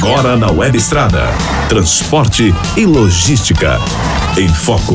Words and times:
Agora 0.00 0.36
na 0.36 0.48
Web 0.48 0.78
Estrada. 0.78 1.24
Transporte 1.68 2.54
e 2.76 2.86
logística. 2.86 3.78
Em 4.38 4.48
Foco. 4.48 4.94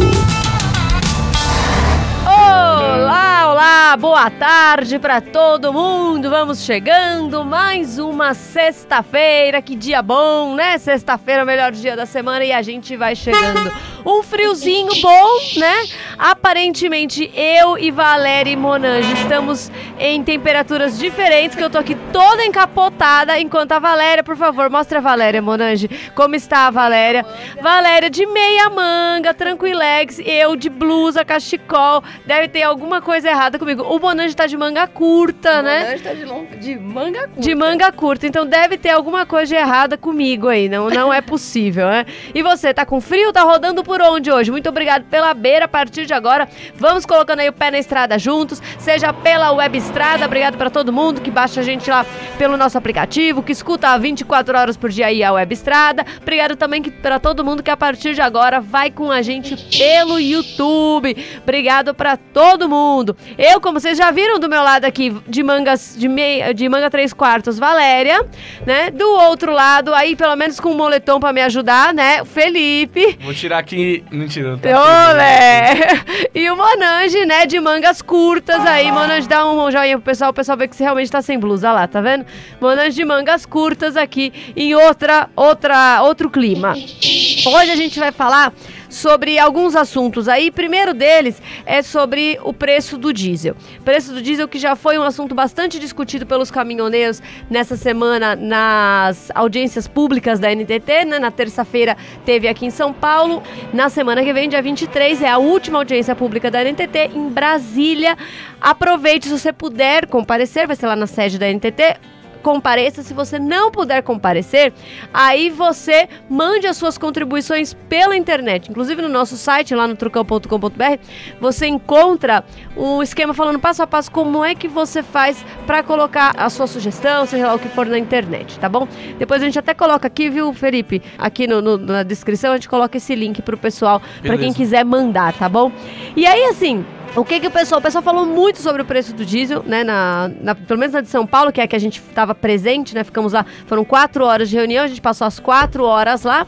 Olá, 2.25 3.51
olá, 3.51 3.97
boa 3.97 4.31
tarde 4.31 4.97
para 4.99 5.19
todo 5.19 5.73
mundo. 5.73 6.29
Vamos 6.29 6.63
chegando 6.63 7.43
mais 7.43 7.99
uma 7.99 8.33
sexta-feira. 8.33 9.61
Que 9.61 9.75
dia 9.75 10.01
bom, 10.01 10.55
né? 10.55 10.77
Sexta-feira 10.77 11.41
é 11.41 11.43
o 11.43 11.47
melhor 11.47 11.73
dia 11.73 11.97
da 11.97 12.05
semana 12.05 12.45
e 12.45 12.53
a 12.53 12.61
gente 12.61 12.95
vai 12.95 13.13
chegando. 13.13 13.73
Um 14.05 14.21
friozinho 14.21 14.91
bom, 15.01 15.27
né? 15.57 15.85
Aparentemente 16.17 17.31
eu 17.33 17.77
e 17.77 17.89
Valéria 17.89 18.51
e 18.51 18.55
Monange 18.55 19.11
estamos 19.13 19.71
em 19.97 20.21
temperaturas 20.23 20.99
diferentes, 20.99 21.55
que 21.55 21.63
eu 21.63 21.69
tô 21.69 21.77
aqui 21.77 21.95
toda 22.11 22.45
encapotada, 22.45 23.39
enquanto 23.39 23.71
a 23.71 23.79
Valéria, 23.79 24.23
por 24.23 24.35
favor, 24.35 24.69
mostra 24.69 24.99
a 24.99 25.01
Valéria, 25.01 25.41
Monange, 25.41 25.89
como 26.15 26.35
está 26.35 26.67
a 26.67 26.69
Valéria. 26.69 27.25
Valéria 27.61 28.09
de 28.09 28.25
meia 28.25 28.69
manga, 28.69 29.33
tranquilex, 29.33 30.19
eu 30.25 30.55
de 30.55 30.69
blusa, 30.69 31.23
cachecol. 31.23 32.03
Deve 32.25 32.49
ter 32.49 32.63
alguma 32.63 33.01
coisa 33.01 33.29
errada 33.29 33.57
comigo. 33.57 33.83
O 33.83 33.99
Monange 33.99 34.35
tá 34.35 34.45
de 34.45 34.57
manga 34.57 34.87
curta, 34.87 35.59
O 35.59 35.63
né? 35.63 35.79
Monange 35.79 36.03
tá 36.03 36.13
de, 36.13 36.25
long... 36.25 36.45
de 36.45 36.77
manga 36.77 37.27
curta. 37.27 37.41
De 37.41 37.55
manga 37.55 37.91
curta, 37.91 38.27
então 38.27 38.45
deve 38.45 38.77
ter 38.77 38.89
alguma 38.89 39.25
coisa 39.25 39.55
errada 39.55 39.97
comigo 39.97 40.47
aí, 40.49 40.67
não, 40.67 40.89
não 40.89 41.13
é 41.13 41.21
possível, 41.21 41.87
né? 41.87 42.05
E 42.33 42.41
você, 42.41 42.73
tá 42.73 42.85
com 42.85 42.99
frio? 42.99 43.31
Tá 43.31 43.43
rodando 43.43 43.83
por 43.83 43.92
onde 44.01 44.31
hoje? 44.31 44.51
Muito 44.51 44.69
obrigado 44.69 45.03
pela 45.05 45.33
beira, 45.33 45.65
a 45.65 45.67
partir 45.67 46.05
de 46.05 46.13
agora, 46.13 46.47
vamos 46.75 47.05
colocando 47.05 47.39
aí 47.39 47.49
o 47.49 47.53
pé 47.53 47.71
na 47.71 47.79
estrada 47.79 48.17
juntos, 48.17 48.61
seja 48.79 49.13
pela 49.13 49.51
web 49.51 49.77
estrada, 49.77 50.25
obrigado 50.25 50.57
para 50.57 50.69
todo 50.69 50.91
mundo 50.91 51.21
que 51.21 51.31
baixa 51.31 51.61
a 51.61 51.63
gente 51.63 51.89
lá 51.89 52.05
pelo 52.37 52.57
nosso 52.57 52.77
aplicativo, 52.77 53.43
que 53.43 53.51
escuta 53.51 53.97
24 53.97 54.57
horas 54.57 54.77
por 54.77 54.89
dia 54.89 55.07
aí 55.07 55.23
a 55.23 55.31
web 55.33 55.53
estrada, 55.53 56.05
obrigado 56.21 56.55
também 56.55 56.81
para 56.83 57.19
todo 57.19 57.43
mundo 57.43 57.63
que 57.63 57.71
a 57.71 57.77
partir 57.77 58.13
de 58.13 58.21
agora 58.21 58.59
vai 58.59 58.91
com 58.91 59.11
a 59.11 59.21
gente 59.21 59.55
pelo 59.77 60.19
YouTube, 60.19 61.15
obrigado 61.41 61.93
para 61.93 62.17
todo 62.17 62.69
mundo. 62.69 63.15
Eu, 63.37 63.59
como 63.59 63.79
vocês 63.79 63.97
já 63.97 64.11
viram 64.11 64.39
do 64.39 64.49
meu 64.49 64.63
lado 64.63 64.85
aqui, 64.85 65.15
de 65.27 65.43
mangas, 65.43 65.95
de 65.97 66.07
meia, 66.07 66.53
de 66.53 66.67
manga 66.69 66.89
3 66.89 67.13
quartos, 67.13 67.59
Valéria, 67.59 68.25
né? 68.65 68.91
Do 68.91 69.07
outro 69.09 69.51
lado, 69.51 69.93
aí 69.93 70.15
pelo 70.15 70.35
menos 70.35 70.59
com 70.59 70.69
um 70.69 70.77
moletom 70.77 71.19
para 71.19 71.33
me 71.33 71.41
ajudar, 71.41 71.93
né? 71.93 72.23
Felipe. 72.25 73.17
Vou 73.21 73.33
tirar 73.33 73.59
aqui. 73.59 73.82
Mentira, 74.11 74.51
não 74.51 74.57
tá 74.57 74.69
Olé! 74.69 76.03
E 76.35 76.49
o 76.49 76.55
Monange, 76.55 77.25
né, 77.27 77.45
de 77.45 77.59
mangas 77.59 78.01
curtas 78.01 78.65
aí. 78.65 78.91
Monange 78.91 79.27
dá 79.27 79.45
um 79.45 79.69
joinha 79.69 79.97
pro 79.97 80.05
pessoal, 80.05 80.31
o 80.31 80.33
pessoal 80.33 80.57
vê 80.57 80.67
que 80.67 80.75
você 80.75 80.83
realmente 80.83 81.11
tá 81.11 81.21
sem 81.21 81.37
blusa 81.37 81.71
lá, 81.71 81.87
tá 81.87 82.01
vendo? 82.01 82.25
Monange 82.59 82.95
de 82.95 83.05
mangas 83.05 83.45
curtas 83.45 83.95
aqui 83.95 84.33
em 84.55 84.73
outra, 84.73 85.29
outra, 85.35 86.01
outro 86.01 86.31
clima. 86.31 86.73
Hoje 86.73 87.71
a 87.71 87.75
gente 87.75 87.99
vai 87.99 88.11
falar 88.11 88.51
sobre 88.93 89.39
alguns 89.39 89.75
assuntos 89.75 90.27
aí. 90.27 90.51
Primeiro 90.51 90.93
deles 90.93 91.41
é 91.65 91.81
sobre 91.81 92.39
o 92.43 92.53
preço 92.53 92.97
do 92.97 93.11
diesel. 93.11 93.55
Preço 93.83 94.13
do 94.13 94.21
diesel 94.21 94.47
que 94.47 94.59
já 94.59 94.75
foi 94.75 94.97
um 94.97 95.03
assunto 95.03 95.33
bastante 95.33 95.79
discutido 95.79 96.25
pelos 96.25 96.51
caminhoneiros 96.51 97.21
nessa 97.49 97.75
semana 97.75 98.35
nas 98.35 99.31
audiências 99.33 99.87
públicas 99.87 100.39
da 100.39 100.53
NTT, 100.53 101.05
né? 101.05 101.19
Na 101.19 101.31
terça-feira 101.31 101.97
teve 102.25 102.47
aqui 102.47 102.65
em 102.65 102.69
São 102.69 102.93
Paulo. 102.93 103.41
Na 103.73 103.89
semana 103.89 104.23
que 104.23 104.31
vem, 104.31 104.47
dia 104.47 104.61
23, 104.61 105.21
é 105.21 105.29
a 105.29 105.37
última 105.37 105.79
audiência 105.79 106.15
pública 106.15 106.51
da 106.51 106.63
NTT 106.63 107.11
em 107.15 107.29
Brasília. 107.29 108.17
Aproveite 108.61 109.27
se 109.27 109.37
você 109.37 109.51
puder 109.51 110.07
comparecer, 110.07 110.67
vai 110.67 110.75
ser 110.75 110.85
lá 110.85 110.95
na 110.95 111.07
sede 111.07 111.37
da 111.39 111.47
NTT 111.51 111.97
compareça. 112.43 113.01
Se 113.01 113.13
você 113.13 113.39
não 113.39 113.71
puder 113.71 114.03
comparecer, 114.03 114.71
aí 115.11 115.49
você 115.49 116.07
mande 116.29 116.67
as 116.67 116.77
suas 116.77 116.97
contribuições 116.97 117.73
pela 117.89 118.15
internet. 118.15 118.69
Inclusive 118.69 119.01
no 119.01 119.09
nosso 119.09 119.35
site, 119.37 119.73
lá 119.73 119.87
no 119.87 119.95
trucão.com.br, 119.95 120.99
você 121.39 121.65
encontra 121.65 122.43
um 122.77 123.01
esquema 123.01 123.33
falando 123.33 123.59
passo 123.59 123.81
a 123.81 123.87
passo 123.87 124.11
como 124.11 124.43
é 124.43 124.53
que 124.53 124.67
você 124.67 125.01
faz 125.01 125.43
para 125.65 125.81
colocar 125.81 126.33
a 126.37 126.49
sua 126.49 126.67
sugestão, 126.67 127.25
seja 127.25 127.47
lá 127.47 127.55
o 127.55 127.59
que 127.59 127.69
for 127.69 127.85
na 127.85 127.97
internet, 127.97 128.59
tá 128.59 128.67
bom? 128.67 128.87
Depois 129.17 129.41
a 129.41 129.45
gente 129.45 129.57
até 129.57 129.73
coloca 129.73 130.05
aqui, 130.07 130.29
viu, 130.29 130.53
Felipe? 130.53 131.01
Aqui 131.17 131.47
no, 131.47 131.61
no- 131.61 131.77
na 131.77 132.03
descrição 132.03 132.51
a 132.51 132.55
gente 132.55 132.67
coloca 132.67 132.97
esse 132.97 133.15
link 133.15 133.41
pro 133.41 133.57
pessoal, 133.57 134.01
para 134.21 134.37
quem 134.37 134.51
quiser 134.51 134.83
mandar, 134.83 135.31
tá 135.33 135.47
bom? 135.47 135.71
E 136.15 136.25
aí, 136.27 136.43
assim, 136.45 136.85
o 137.15 137.23
que 137.23 137.39
que 137.39 137.45
o 137.45 137.51
pessoal, 137.51 137.77
o 137.79 137.81
pessoal 137.81 138.03
falou 138.03 138.25
muito 138.25 138.59
sobre 138.59 138.81
o 138.81 138.85
preço 138.85 139.13
do 139.13 139.23
diesel, 139.23 139.61
né, 139.67 139.83
na, 139.83 140.31
na- 140.41 140.55
pelo 140.55 140.79
menos 140.79 140.93
na 140.95 141.01
de 141.01 141.09
São 141.09 141.27
Paulo, 141.27 141.51
que 141.51 141.61
é 141.61 141.63
a 141.63 141.67
que 141.67 141.75
a 141.75 141.79
gente 141.79 141.99
estava 141.99 142.33
presente, 142.33 142.95
né, 142.95 143.03
ficamos 143.03 143.33
lá, 143.33 143.45
foram 143.67 143.85
quatro 143.85 144.25
horas 144.25 144.49
de 144.49 144.55
reunião, 144.55 144.83
a 144.83 144.87
gente 144.87 144.99
passou 144.99 145.27
as 145.27 145.39
quatro 145.39 145.83
horas 145.85 146.23
lá, 146.23 146.47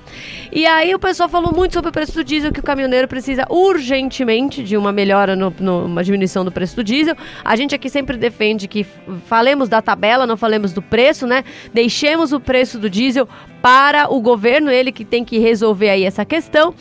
e 0.51 0.65
aí 0.65 0.95
o 0.95 0.97
pessoal 0.97 1.29
falou 1.29 1.53
muito 1.53 1.73
sobre 1.75 1.89
o 1.89 1.93
preço 1.93 2.13
do 2.13 2.23
diesel, 2.23 2.51
que 2.51 2.59
o 2.59 2.63
caminhoneiro 2.63 3.07
precisa 3.07 3.45
urgentemente 3.47 4.63
de 4.63 4.75
uma 4.75 4.91
melhora, 4.91 5.35
no, 5.35 5.53
no- 5.59 5.85
uma 5.85 6.03
diminuição 6.03 6.43
do 6.43 6.51
preço 6.51 6.75
do 6.75 6.83
diesel, 6.83 7.15
a 7.43 7.55
gente 7.55 7.75
aqui 7.75 7.87
sempre 7.87 8.17
defende 8.17 8.67
que 8.67 8.83
falemos 9.27 9.69
da 9.69 9.83
tabela, 9.83 10.25
não 10.25 10.35
falemos 10.35 10.73
do 10.73 10.81
preço, 10.81 11.27
né, 11.27 11.43
deixemos 11.75 12.33
o 12.33 12.39
preço 12.39 12.79
do 12.79 12.89
diesel 12.89 13.29
para 13.61 14.11
o 14.11 14.19
governo, 14.19 14.71
ele 14.71 14.91
que 14.91 15.05
tem 15.05 15.23
que 15.23 15.37
resolver 15.37 15.89
aí 15.91 16.05
essa 16.05 16.25
questão, 16.25 16.73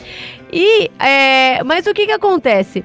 e, 0.51 0.89
é, 0.97 1.63
mas 1.63 1.85
o 1.85 1.93
que 1.93 2.07
que 2.07 2.11
acontece? 2.13 2.83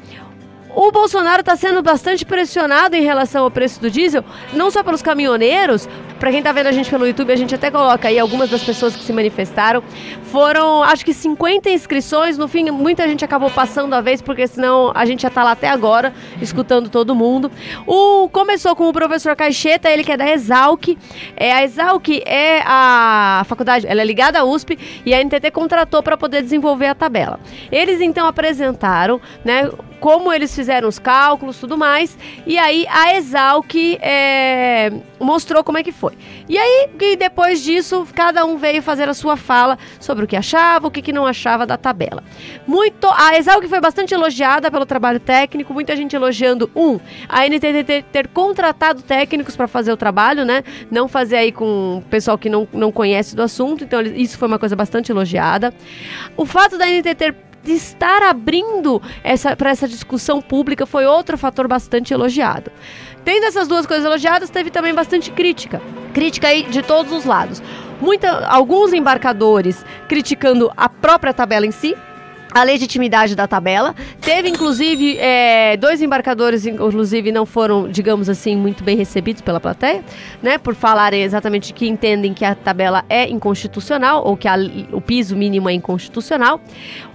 O 0.75 0.93
Bolsonaro 0.93 1.41
está 1.41 1.57
sendo 1.57 1.83
bastante 1.83 2.25
pressionado 2.25 2.95
em 2.95 3.03
relação 3.03 3.45
ao 3.45 3.51
preço 3.51 3.81
do 3.81 3.91
diesel, 3.91 4.25
não 4.53 4.71
só 4.71 4.83
pelos 4.83 5.03
caminhoneiros. 5.03 5.89
Para 6.21 6.31
quem 6.31 6.43
tá 6.43 6.53
vendo 6.53 6.67
a 6.67 6.73
gente 6.73 6.91
pelo 6.91 7.07
YouTube, 7.07 7.33
a 7.33 7.37
gente 7.37 7.55
até 7.55 7.71
coloca 7.71 8.07
aí 8.07 8.19
algumas 8.19 8.51
das 8.51 8.63
pessoas 8.63 8.95
que 8.95 9.03
se 9.03 9.13
manifestaram. 9.13 9.83
Foram, 10.25 10.83
acho 10.83 11.05
que 11.05 11.15
50 11.15 11.71
inscrições. 11.71 12.37
No 12.37 12.47
fim, 12.47 12.71
muita 12.71 13.09
gente 13.09 13.25
acabou 13.25 13.51
passando 13.51 13.95
a 13.95 14.03
vez, 14.03 14.21
porque 14.21 14.47
senão 14.47 14.93
a 14.95 15.07
gente 15.07 15.23
já 15.23 15.31
tá 15.31 15.43
lá 15.43 15.53
até 15.53 15.71
agora, 15.71 16.13
escutando 16.41 16.91
todo 16.91 17.15
mundo. 17.15 17.51
O 17.87 18.29
começou 18.29 18.77
com 18.77 18.89
o 18.89 18.93
professor 18.93 19.35
Caixeta, 19.35 19.91
ele 19.91 20.05
que 20.05 20.13
é 20.13 20.17
da 20.17 20.31
Exalc. 20.31 20.97
É, 21.37 21.53
a 21.53 21.65
Exalc 21.65 22.09
é 22.27 22.63
a 22.67 23.43
faculdade, 23.47 23.87
ela 23.87 24.03
é 24.03 24.05
ligada 24.05 24.41
à 24.41 24.45
USP 24.45 24.79
e 25.07 25.15
a 25.15 25.25
NTT 25.25 25.51
contratou 25.51 26.03
para 26.03 26.19
poder 26.19 26.43
desenvolver 26.43 26.87
a 26.87 26.95
tabela. 26.95 27.41
Eles 27.73 28.01
então 28.01 28.27
apresentaram, 28.27 29.21
né, 29.43 29.71
como 30.01 30.33
eles 30.33 30.55
fizeram 30.55 30.89
os 30.89 30.99
cálculos, 30.99 31.59
tudo 31.59 31.77
mais. 31.77 32.17
E 32.47 32.59
aí 32.59 32.87
a 32.89 33.15
Exalc 33.15 33.75
é, 34.01 34.91
mostrou 35.21 35.63
como 35.63 35.79
é 35.79 35.83
que 35.83 35.93
foi. 35.93 36.15
E 36.49 36.59
aí, 36.59 36.89
e 37.01 37.17
depois 37.17 37.63
disso, 37.63 38.07
cada 38.15 38.45
um 38.45 38.57
veio 38.57 38.83
fazer 38.83 39.09
a 39.09 39.15
sua 39.15 39.37
fala 39.37 39.79
sobre 40.01 40.25
o 40.25 40.27
que 40.27 40.37
achava, 40.37 40.89
o 40.89 40.91
que, 40.91 41.03
que 41.03 41.13
não 41.13 41.27
achava 41.27 41.67
da 41.67 41.77
tabela. 41.77 42.25
Muito, 42.67 43.07
a 43.09 43.37
Exalc 43.37 43.65
foi 43.69 43.81
bastante 43.81 44.15
elogiada 44.15 44.71
pelo 44.71 44.87
trabalho 44.87 45.21
técnico, 45.21 45.73
muita 45.73 45.95
gente 45.95 46.17
elogiando 46.17 46.71
um, 46.75 46.99
a 47.29 47.47
NTT 47.47 47.85
ter, 47.85 48.03
ter 48.05 48.29
contratado 48.29 49.03
técnicos 49.03 49.55
para 49.55 49.69
fazer 49.69 49.93
o 49.93 49.97
trabalho, 49.97 50.45
né? 50.45 50.65
Não 50.91 51.07
fazer 51.07 51.37
aí 51.37 51.53
com 51.53 52.03
pessoal 52.09 52.39
que 52.39 52.49
não, 52.49 52.67
não 52.73 52.91
conhece 52.91 53.37
do 53.37 53.43
assunto. 53.43 53.85
Então, 53.85 54.01
isso 54.01 54.39
foi 54.39 54.49
uma 54.49 54.59
coisa 54.59 54.75
bastante 54.75 55.13
elogiada. 55.13 55.75
O 56.37 56.47
fato 56.47 56.79
da 56.79 56.87
NTT 56.87 57.15
ter 57.15 57.50
de 57.63 57.73
estar 57.73 58.23
abrindo 58.23 59.01
essa, 59.23 59.55
para 59.57 59.71
essa 59.71 59.87
discussão 59.87 60.41
pública 60.41 60.87
foi 60.87 61.05
outro 61.07 61.37
fator 61.37 61.69
bastante 61.69 62.13
elogiado. 62.13 62.71
Tendo 63.25 63.45
essas 63.45 63.69
duas 63.69 63.85
coisas 63.85 64.05
elogiadas, 64.07 64.49
teve 64.49 64.71
também 64.71 64.95
bastante 64.95 65.31
crítica. 65.31 65.81
Crítica 66.15 66.49
aí 66.49 66.63
de 66.65 66.83
todos 66.83 67.13
os 67.13 67.25
lados. 67.25 67.63
Muita, 68.01 68.47
alguns 68.47 68.95
embarcadores 68.95 69.85
criticando 70.09 70.73
a 70.75 70.89
própria 70.89 71.35
tabela 71.35 71.67
em 71.67 71.71
si, 71.71 71.95
a 72.53 72.65
legitimidade 72.65 73.37
da 73.37 73.47
tabela. 73.47 73.95
Teve, 74.21 74.49
inclusive, 74.49 75.17
é, 75.19 75.77
dois 75.77 76.03
embarcadores, 76.03 76.67
inclusive, 76.67 77.31
não 77.31 77.47
foram, 77.47 77.89
digamos 77.89 78.29
assim, 78.29 78.57
muito 78.57 78.83
bem 78.83 78.97
recebidos 78.97 79.41
pela 79.43 79.61
plateia, 79.61 80.03
né? 80.43 80.59
Por 80.59 80.75
falarem 80.75 81.23
exatamente 81.23 81.73
que 81.73 81.87
entendem 81.87 82.35
que 82.35 82.45
a 82.45 82.55
tabela 82.57 83.05
é 83.09 83.29
inconstitucional, 83.29 84.27
ou 84.27 84.37
que 84.37 84.49
a- 84.49 84.57
o 84.91 85.01
piso 85.01 85.37
mínimo 85.37 85.69
é 85.69 85.75
inconstitucional. 85.75 86.61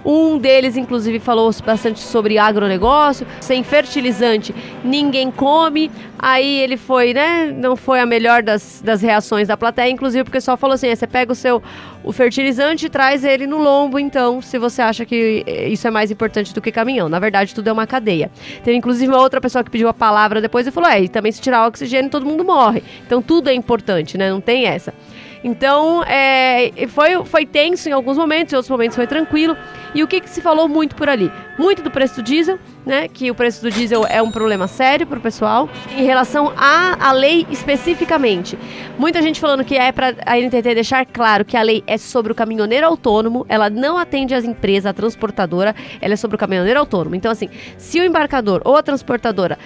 Um 0.06 0.38
deles, 0.38 0.78
inclusive, 0.78 1.20
falou 1.20 1.52
bastante 1.66 2.00
sobre 2.00 2.38
agronegócio, 2.38 3.26
sem 3.42 3.64
fertilizante 3.64 4.54
ninguém 4.84 5.32
come. 5.32 5.90
Aí 6.20 6.60
ele 6.60 6.78
foi, 6.78 7.14
né? 7.14 7.52
Não 7.52 7.76
foi 7.76 8.00
a 8.00 8.06
melhor 8.06 8.44
das, 8.44 8.82
das 8.84 9.02
reações 9.02 9.48
da 9.48 9.58
plateia, 9.58 9.90
inclusive 9.90 10.24
porque 10.24 10.40
só 10.40 10.56
falou 10.56 10.76
assim: 10.76 10.88
"É, 10.88 10.96
você 10.96 11.08
pega 11.08 11.32
o 11.32 11.36
seu 11.36 11.62
o 12.04 12.12
fertilizante 12.12 12.86
e 12.86 12.90
traz 12.90 13.24
ele 13.24 13.48
no 13.48 13.58
lombo, 13.58 13.98
então, 13.98 14.40
se 14.40 14.60
você 14.60 14.80
acha 14.80 15.04
que 15.06 15.44
eh, 15.48 15.70
isso 15.70 15.88
é 15.88 15.92
mais 15.92 16.12
importante 16.12 16.54
do 16.54 16.62
que 16.62 16.72
caminhão. 16.72 17.10
Na 17.10 17.18
verdade, 17.18 17.56
tudo 17.56 17.68
é 17.68 17.74
uma 17.74 17.88
cadeia. 17.88 18.30
Teve 18.64 18.78
inclusive 18.78 19.12
uma 19.12 19.20
outra 19.20 19.42
pessoa 19.42 19.64
que 19.64 19.72
pediu 19.72 19.90
a 19.90 19.94
palavra 19.94 20.40
depois 20.40 20.68
e 20.68 20.72
falou: 20.72 20.90
é, 20.90 21.02
e 21.02 21.10
também 21.10 21.32
se 21.32 21.42
tirar 21.42 21.64
o 21.64 21.68
oxigênio, 21.68 22.12
todo 22.12 22.26
mundo 22.26 22.46
morre. 22.46 22.84
Então 23.06 23.24
tudo 23.24 23.50
é 23.50 23.54
importante, 23.54 24.20
né? 24.20 24.30
Não 24.30 24.40
tem 24.40 24.66
essa. 24.66 24.94
Então, 25.48 26.04
é, 26.06 26.88
foi, 26.88 27.24
foi 27.24 27.46
tenso 27.46 27.88
em 27.88 27.92
alguns 27.92 28.18
momentos, 28.18 28.52
em 28.52 28.56
outros 28.56 28.72
momentos 28.72 28.96
foi 28.96 29.06
tranquilo. 29.06 29.56
E 29.94 30.02
o 30.02 30.08
que, 30.08 30.20
que 30.20 30.28
se 30.28 30.42
falou 30.42 30.68
muito 30.68 30.96
por 30.96 31.08
ali? 31.08 31.32
Muito 31.56 31.84
do 31.84 31.92
preço 31.92 32.16
do 32.16 32.24
diesel, 32.24 32.58
né? 32.84 33.08
Que 33.08 33.30
o 33.30 33.36
preço 33.36 33.62
do 33.62 33.70
diesel 33.70 34.08
é 34.10 34.24
um 34.24 34.32
problema 34.32 34.68
sério 34.68 35.06
para 35.06 35.20
o 35.20 35.22
pessoal. 35.22 35.70
Em 35.96 36.04
relação 36.04 36.52
à, 36.58 37.10
à 37.10 37.12
lei 37.12 37.46
especificamente, 37.52 38.58
muita 38.98 39.22
gente 39.22 39.40
falando 39.40 39.64
que 39.64 39.76
é 39.76 39.92
para 39.92 40.16
a 40.26 40.36
NTT 40.36 40.74
deixar 40.74 41.06
claro 41.06 41.46
que 41.46 41.56
a 41.56 41.62
lei 41.62 41.84
é 41.86 41.96
sobre 41.96 42.32
o 42.32 42.36
caminhoneiro 42.36 42.88
autônomo, 42.88 43.46
ela 43.48 43.70
não 43.70 44.00
atende 44.00 44.34
às 44.34 44.46
empresas, 44.46 44.88
a 44.88 44.94
transportadora, 44.94 45.76
ela 46.02 46.16
é 46.16 46.18
sobre 46.18 46.38
o 46.38 46.40
caminhoneiro 46.40 46.80
autônomo. 46.80 47.14
Então, 47.14 47.32
assim, 47.32 47.50
se 47.78 48.00
o 48.00 48.04
embarcador 48.04 48.64
ou 48.66 48.76
a 48.76 48.82
transportadora 48.82 49.60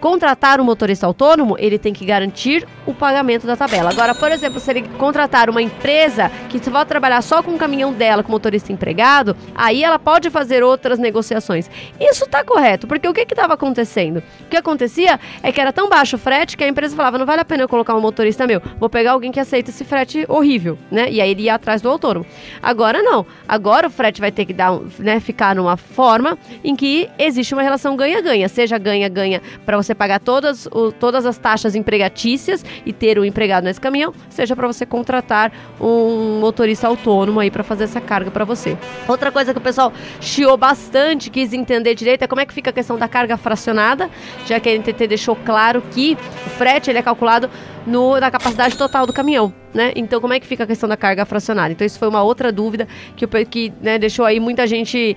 contratar 0.00 0.60
um 0.60 0.64
motorista 0.64 1.06
autônomo, 1.06 1.56
ele 1.58 1.78
tem 1.78 1.92
que 1.92 2.04
garantir 2.04 2.66
o 2.86 2.94
pagamento 2.94 3.46
da 3.46 3.56
tabela. 3.56 3.90
Agora, 3.90 4.14
por 4.14 4.30
exemplo, 4.30 4.60
se 4.60 4.70
ele 4.70 4.82
contratar 4.98 5.50
uma 5.50 5.62
empresa 5.62 6.30
que 6.48 6.58
se 6.58 6.70
vai 6.70 6.84
trabalhar 6.84 7.22
só 7.22 7.42
com 7.42 7.52
o 7.52 7.58
caminhão 7.58 7.92
dela, 7.92 8.22
com 8.22 8.30
motorista 8.30 8.72
empregado, 8.72 9.36
aí 9.54 9.82
ela 9.82 9.98
pode 9.98 10.30
fazer 10.30 10.62
outras 10.62 10.98
negociações. 10.98 11.70
Isso 12.00 12.24
está 12.24 12.44
correto, 12.44 12.86
porque 12.86 13.08
o 13.08 13.14
que 13.14 13.22
estava 13.22 13.54
acontecendo? 13.54 14.22
O 14.42 14.48
que 14.48 14.56
acontecia 14.56 15.18
é 15.42 15.50
que 15.50 15.60
era 15.60 15.72
tão 15.72 15.88
baixo 15.88 16.16
o 16.16 16.18
frete 16.18 16.56
que 16.56 16.64
a 16.64 16.68
empresa 16.68 16.94
falava: 16.94 17.18
não 17.18 17.26
vale 17.26 17.40
a 17.40 17.44
pena 17.44 17.64
eu 17.64 17.68
colocar 17.68 17.94
um 17.94 18.00
motorista 18.00 18.46
meu, 18.46 18.60
vou 18.78 18.88
pegar 18.88 19.12
alguém 19.12 19.32
que 19.32 19.40
aceita 19.40 19.70
esse 19.70 19.84
frete 19.84 20.24
horrível, 20.28 20.78
né? 20.90 21.10
E 21.10 21.20
aí 21.20 21.30
ele 21.30 21.42
ia 21.42 21.54
atrás 21.54 21.80
do 21.80 21.88
autônomo. 21.88 22.26
Agora 22.62 23.02
não. 23.02 23.26
Agora 23.48 23.88
o 23.88 23.90
frete 23.90 24.20
vai 24.20 24.30
ter 24.30 24.44
que 24.44 24.52
dar, 24.52 24.78
né, 24.98 25.20
ficar 25.20 25.54
numa 25.54 25.76
forma 25.76 26.38
em 26.62 26.76
que 26.76 27.08
existe 27.18 27.54
uma 27.54 27.62
relação 27.62 27.96
ganha-ganha, 27.96 28.48
seja 28.48 28.78
ganha-ganha 28.78 29.40
para 29.64 29.76
você 29.76 29.85
você 29.86 29.94
pagar 29.94 30.20
todas, 30.20 30.66
o, 30.66 30.92
todas 30.92 31.24
as 31.24 31.38
taxas 31.38 31.74
empregatícias 31.74 32.64
e 32.84 32.92
ter 32.92 33.18
um 33.18 33.24
empregado 33.24 33.64
nesse 33.64 33.80
caminhão, 33.80 34.12
seja 34.28 34.54
para 34.54 34.66
você 34.66 34.84
contratar 34.84 35.52
um 35.80 36.40
motorista 36.40 36.88
autônomo 36.88 37.40
aí 37.40 37.50
para 37.50 37.62
fazer 37.62 37.84
essa 37.84 38.00
carga 38.00 38.30
para 38.30 38.44
você. 38.44 38.76
Outra 39.08 39.30
coisa 39.32 39.52
que 39.52 39.58
o 39.58 39.62
pessoal 39.62 39.92
chiou 40.20 40.56
bastante, 40.56 41.30
quis 41.30 41.52
entender 41.52 41.94
direito, 41.94 42.22
é 42.22 42.26
como 42.26 42.40
é 42.40 42.46
que 42.46 42.52
fica 42.52 42.70
a 42.70 42.72
questão 42.72 42.98
da 42.98 43.08
carga 43.08 43.36
fracionada, 43.36 44.10
já 44.46 44.60
que 44.60 44.68
a 44.68 44.72
NTT 44.72 45.06
deixou 45.06 45.36
claro 45.36 45.82
que 45.90 46.16
o 46.46 46.50
frete 46.50 46.90
ele 46.90 46.98
é 46.98 47.02
calculado 47.02 47.48
no, 47.86 48.18
na 48.18 48.30
capacidade 48.30 48.76
total 48.76 49.06
do 49.06 49.12
caminhão. 49.12 49.65
Né? 49.76 49.92
Então, 49.94 50.22
como 50.22 50.32
é 50.32 50.40
que 50.40 50.46
fica 50.46 50.64
a 50.64 50.66
questão 50.66 50.88
da 50.88 50.96
carga 50.96 51.26
fracionada? 51.26 51.70
Então, 51.70 51.86
isso 51.86 51.98
foi 51.98 52.08
uma 52.08 52.22
outra 52.22 52.50
dúvida 52.50 52.88
que, 53.14 53.26
que 53.44 53.70
né, 53.82 53.98
deixou 53.98 54.24
aí 54.24 54.40
muita 54.40 54.66
gente, 54.66 55.14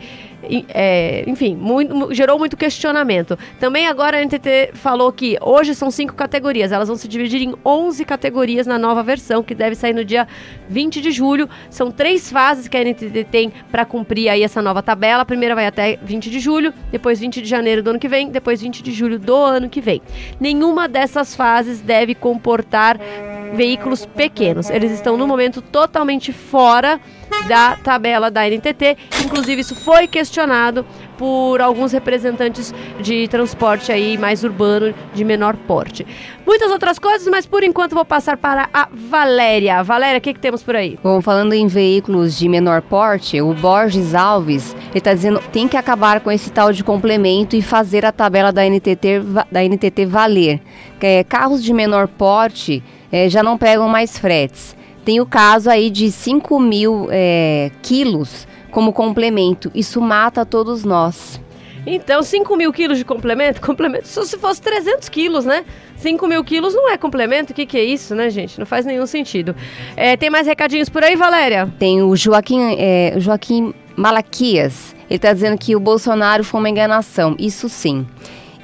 é, 0.67 1.23
enfim, 1.25 1.55
muito, 1.55 2.13
gerou 2.13 2.37
muito 2.37 2.57
questionamento. 2.57 3.39
Também 3.57 3.87
agora 3.87 4.17
a 4.17 4.21
NTT 4.21 4.71
falou 4.73 5.13
que 5.13 5.37
hoje 5.41 5.73
são 5.73 5.89
cinco 5.89 6.13
categorias, 6.13 6.73
elas 6.73 6.89
vão 6.89 6.97
se 6.97 7.07
dividir 7.07 7.41
em 7.41 7.55
11 7.65 8.03
categorias 8.03 8.67
na 8.67 8.77
nova 8.77 9.01
versão, 9.01 9.41
que 9.41 9.55
deve 9.55 9.75
sair 9.75 9.93
no 9.93 10.03
dia 10.03 10.27
20 10.67 10.99
de 10.99 11.11
julho. 11.11 11.47
São 11.69 11.89
três 11.89 12.29
fases 12.29 12.67
que 12.67 12.75
a 12.75 12.83
NTT 12.83 13.23
tem 13.31 13.53
para 13.71 13.85
cumprir 13.85 14.27
aí 14.27 14.43
essa 14.43 14.61
nova 14.61 14.83
tabela. 14.83 15.21
A 15.21 15.25
primeira 15.25 15.55
vai 15.55 15.67
até 15.67 15.97
20 16.03 16.29
de 16.29 16.39
julho, 16.41 16.73
depois 16.91 17.17
20 17.17 17.41
de 17.41 17.47
janeiro 17.47 17.81
do 17.81 17.91
ano 17.91 17.99
que 17.99 18.09
vem, 18.09 18.29
depois 18.29 18.61
20 18.61 18.83
de 18.83 18.91
julho 18.91 19.17
do 19.17 19.35
ano 19.37 19.69
que 19.69 19.79
vem. 19.79 20.01
Nenhuma 20.37 20.89
dessas 20.89 21.33
fases 21.33 21.79
deve 21.79 22.13
comportar 22.13 22.99
veículos 23.53 24.05
pequenos. 24.05 24.48
Eles 24.69 24.91
estão 24.91 25.17
no 25.17 25.27
momento 25.27 25.61
totalmente 25.61 26.31
fora 26.31 26.99
da 27.47 27.75
tabela 27.75 28.29
da 28.29 28.47
NTT. 28.47 28.97
Inclusive, 29.23 29.61
isso 29.61 29.75
foi 29.75 30.07
questionado 30.07 30.85
por 31.17 31.61
alguns 31.61 31.91
representantes 31.91 32.73
de 33.01 33.27
transporte 33.27 33.91
aí 33.91 34.17
mais 34.17 34.43
urbano 34.43 34.93
de 35.13 35.25
menor 35.25 35.55
porte. 35.67 36.07
Muitas 36.45 36.71
outras 36.71 36.97
coisas, 36.97 37.27
mas 37.27 37.45
por 37.45 37.63
enquanto 37.63 37.93
vou 37.93 38.05
passar 38.05 38.37
para 38.37 38.69
a 38.73 38.87
Valéria. 38.91 39.83
Valéria, 39.83 40.17
o 40.17 40.21
que, 40.21 40.33
que 40.33 40.39
temos 40.39 40.63
por 40.63 40.75
aí? 40.75 40.97
Bom, 41.03 41.21
falando 41.21 41.53
em 41.53 41.67
veículos 41.67 42.37
de 42.37 42.47
menor 42.47 42.81
porte, 42.81 43.41
o 43.41 43.53
Borges 43.53 44.15
Alves 44.15 44.75
está 44.95 45.13
dizendo 45.13 45.41
tem 45.51 45.67
que 45.67 45.75
acabar 45.75 46.21
com 46.21 46.31
esse 46.31 46.49
tal 46.49 46.71
de 46.71 46.83
complemento 46.83 47.55
e 47.55 47.61
fazer 47.61 48.05
a 48.05 48.11
tabela 48.11 48.51
da 48.51 48.63
NTT, 48.63 49.21
da 49.51 49.61
NTT 49.63 50.05
valer. 50.05 50.61
É, 51.01 51.23
carros 51.23 51.63
de 51.63 51.73
menor 51.73 52.07
porte 52.07 52.83
é, 53.11 53.29
já 53.29 53.43
não 53.43 53.57
pegam 53.57 53.87
mais 53.87 54.17
fretes. 54.17 54.75
Tem 55.03 55.19
o 55.19 55.25
caso 55.25 55.69
aí 55.69 55.89
de 55.89 56.11
5 56.11 56.59
mil 56.59 57.07
é, 57.09 57.71
quilos 57.81 58.47
como 58.71 58.93
complemento. 58.93 59.71
Isso 59.73 59.99
mata 60.01 60.45
todos 60.45 60.83
nós. 60.83 61.39
Então, 61.85 62.21
5 62.21 62.55
mil 62.55 62.71
quilos 62.71 62.97
de 62.97 63.05
complemento? 63.05 63.61
Complemento 63.65 64.07
só 64.07 64.23
se 64.23 64.37
fosse 64.37 64.61
300 64.61 65.09
quilos, 65.09 65.45
né? 65.45 65.65
5 65.97 66.27
mil 66.27 66.43
quilos 66.43 66.73
não 66.75 66.89
é 66.89 66.97
complemento? 66.97 67.51
O 67.51 67.55
que, 67.55 67.65
que 67.65 67.77
é 67.77 67.83
isso, 67.83 68.13
né, 68.13 68.29
gente? 68.29 68.59
Não 68.59 68.65
faz 68.65 68.85
nenhum 68.85 69.05
sentido. 69.05 69.55
É, 69.95 70.15
tem 70.15 70.29
mais 70.29 70.45
recadinhos 70.45 70.89
por 70.89 71.03
aí, 71.03 71.15
Valéria? 71.15 71.71
Tem 71.79 72.01
o 72.03 72.15
Joaquim, 72.15 72.75
é, 72.77 73.13
Joaquim 73.17 73.73
Malaquias. 73.95 74.95
Ele 75.09 75.15
está 75.15 75.33
dizendo 75.33 75.57
que 75.57 75.75
o 75.75 75.79
Bolsonaro 75.79 76.43
foi 76.43 76.59
uma 76.59 76.69
enganação. 76.69 77.35
Isso 77.39 77.67
sim. 77.67 78.05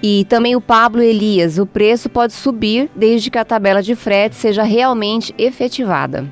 E 0.01 0.25
também 0.25 0.56
o 0.56 0.62
Pablo 0.62 1.01
Elias. 1.01 1.57
O 1.57 1.65
preço 1.65 2.09
pode 2.09 2.33
subir 2.33 2.89
desde 2.95 3.31
que 3.31 3.38
a 3.38 3.45
tabela 3.45 3.81
de 3.81 3.95
frete 3.95 4.36
seja 4.36 4.63
realmente 4.63 5.33
efetivada. 5.38 6.25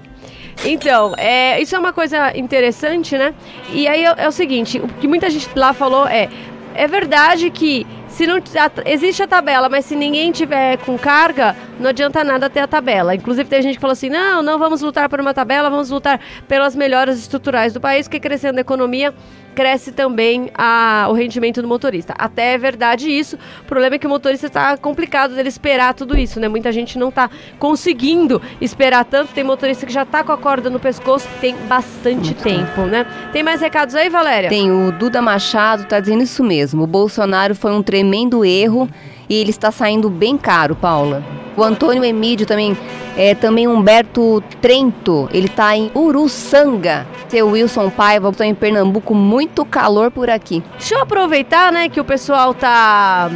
Então, 0.65 1.13
é, 1.17 1.61
isso 1.61 1.75
é 1.75 1.79
uma 1.79 1.91
coisa 1.91 2.37
interessante, 2.37 3.17
né? 3.17 3.33
E 3.71 3.87
aí 3.87 4.05
é, 4.05 4.15
é, 4.17 4.27
o 4.27 4.31
seguinte, 4.31 4.79
o 4.79 4.87
que 4.87 5.07
muita 5.07 5.29
gente 5.29 5.49
lá 5.55 5.73
falou 5.73 6.07
é, 6.07 6.29
é 6.75 6.87
verdade 6.87 7.49
que 7.49 7.85
se 8.07 8.27
não 8.27 8.37
a, 8.37 8.89
existe 8.89 9.23
a 9.23 9.27
tabela, 9.27 9.67
mas 9.67 9.85
se 9.85 9.95
ninguém 9.95 10.31
tiver 10.31 10.77
com 10.77 10.97
carga, 10.97 11.55
não 11.79 11.89
adianta 11.89 12.23
nada 12.23 12.49
ter 12.49 12.59
a 12.59 12.67
tabela. 12.67 13.15
Inclusive 13.15 13.49
tem 13.49 13.61
gente 13.61 13.75
que 13.75 13.81
falou 13.81 13.93
assim: 13.93 14.09
"Não, 14.09 14.43
não 14.43 14.59
vamos 14.59 14.81
lutar 14.81 15.09
por 15.09 15.19
uma 15.19 15.33
tabela, 15.33 15.69
vamos 15.69 15.89
lutar 15.89 16.19
pelas 16.47 16.75
melhoras 16.75 17.17
estruturais 17.17 17.73
do 17.73 17.81
país, 17.81 18.07
que 18.07 18.19
crescendo 18.19 18.59
a 18.59 18.61
economia, 18.61 19.13
cresce 19.53 19.91
também 19.91 20.49
a, 20.53 21.07
o 21.09 21.13
rendimento 21.13 21.61
do 21.61 21.67
motorista. 21.67 22.13
Até 22.17 22.53
é 22.53 22.57
verdade 22.57 23.09
isso. 23.09 23.37
O 23.61 23.65
problema 23.65 23.95
é 23.95 23.99
que 23.99 24.07
o 24.07 24.09
motorista 24.09 24.47
está 24.47 24.75
complicado 24.77 25.35
dele 25.35 25.49
esperar 25.49 25.93
tudo 25.93 26.17
isso, 26.17 26.39
né? 26.39 26.47
Muita 26.47 26.71
gente 26.71 26.97
não 26.97 27.09
está 27.09 27.29
conseguindo 27.59 28.41
esperar 28.59 29.05
tanto. 29.05 29.33
Tem 29.33 29.43
motorista 29.43 29.85
que 29.85 29.93
já 29.93 30.03
está 30.03 30.23
com 30.23 30.31
a 30.31 30.37
corda 30.37 30.69
no 30.69 30.79
pescoço, 30.79 31.27
tem 31.39 31.55
bastante 31.67 32.33
Muito 32.33 32.43
tempo, 32.43 32.81
bom. 32.81 32.85
né? 32.87 33.05
Tem 33.31 33.43
mais 33.43 33.61
recados 33.61 33.95
aí, 33.95 34.09
Valéria? 34.09 34.49
Tem 34.49 34.71
o 34.71 34.91
Duda 34.91 35.21
Machado, 35.21 35.85
tá 35.85 35.99
dizendo 35.99 36.23
isso 36.23 36.43
mesmo. 36.43 36.83
O 36.83 36.87
Bolsonaro 36.87 37.55
foi 37.55 37.71
um 37.71 37.83
tremendo 37.83 38.43
erro 38.43 38.89
e 39.33 39.41
ele 39.41 39.49
está 39.49 39.71
saindo 39.71 40.09
bem 40.09 40.37
caro, 40.37 40.75
Paula. 40.75 41.23
O 41.57 41.63
Antônio 41.63 42.03
Emílio 42.03 42.45
também, 42.45 42.77
é, 43.17 43.33
também 43.33 43.67
Humberto 43.67 44.43
Trento, 44.61 45.27
ele 45.33 45.47
está 45.47 45.75
em 45.75 45.91
Uruçanga. 45.95 47.07
Seu 47.27 47.49
Wilson 47.49 47.89
Paiva, 47.89 48.29
estou 48.29 48.45
em 48.45 48.53
Pernambuco, 48.53 49.15
muito 49.15 49.65
calor 49.65 50.11
por 50.11 50.29
aqui. 50.29 50.63
Deixa 50.77 50.95
eu 50.95 51.01
aproveitar, 51.01 51.71
né, 51.71 51.89
que 51.89 51.99
o 51.99 52.03
pessoal 52.03 52.53
tá 52.53 53.29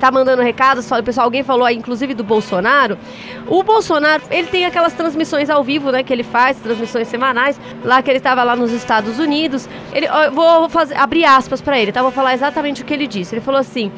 tá 0.00 0.10
mandando 0.10 0.42
recados, 0.42 0.90
o 0.90 1.02
pessoal, 1.02 1.24
alguém 1.24 1.42
falou 1.42 1.64
aí, 1.64 1.76
inclusive 1.76 2.12
do 2.14 2.24
Bolsonaro. 2.24 2.98
O 3.46 3.62
Bolsonaro, 3.62 4.22
ele 4.30 4.48
tem 4.48 4.66
aquelas 4.66 4.92
transmissões 4.92 5.48
ao 5.48 5.64
vivo, 5.64 5.90
né, 5.90 6.02
que 6.02 6.12
ele 6.12 6.24
faz, 6.24 6.58
transmissões 6.58 7.08
semanais, 7.08 7.58
lá 7.82 8.02
que 8.02 8.10
ele 8.10 8.18
estava 8.18 8.42
lá 8.42 8.54
nos 8.54 8.72
Estados 8.72 9.18
Unidos. 9.18 9.68
Ele, 9.94 10.06
eu 10.06 10.32
vou 10.32 10.68
fazer, 10.68 10.96
abrir 10.96 11.24
aspas 11.24 11.62
para 11.62 11.78
ele, 11.78 11.92
tá? 11.92 12.02
Vou 12.02 12.10
falar 12.10 12.34
exatamente 12.34 12.82
o 12.82 12.84
que 12.84 12.92
ele 12.92 13.06
disse. 13.06 13.34
Ele 13.34 13.40
falou 13.40 13.60
assim: 13.60 13.90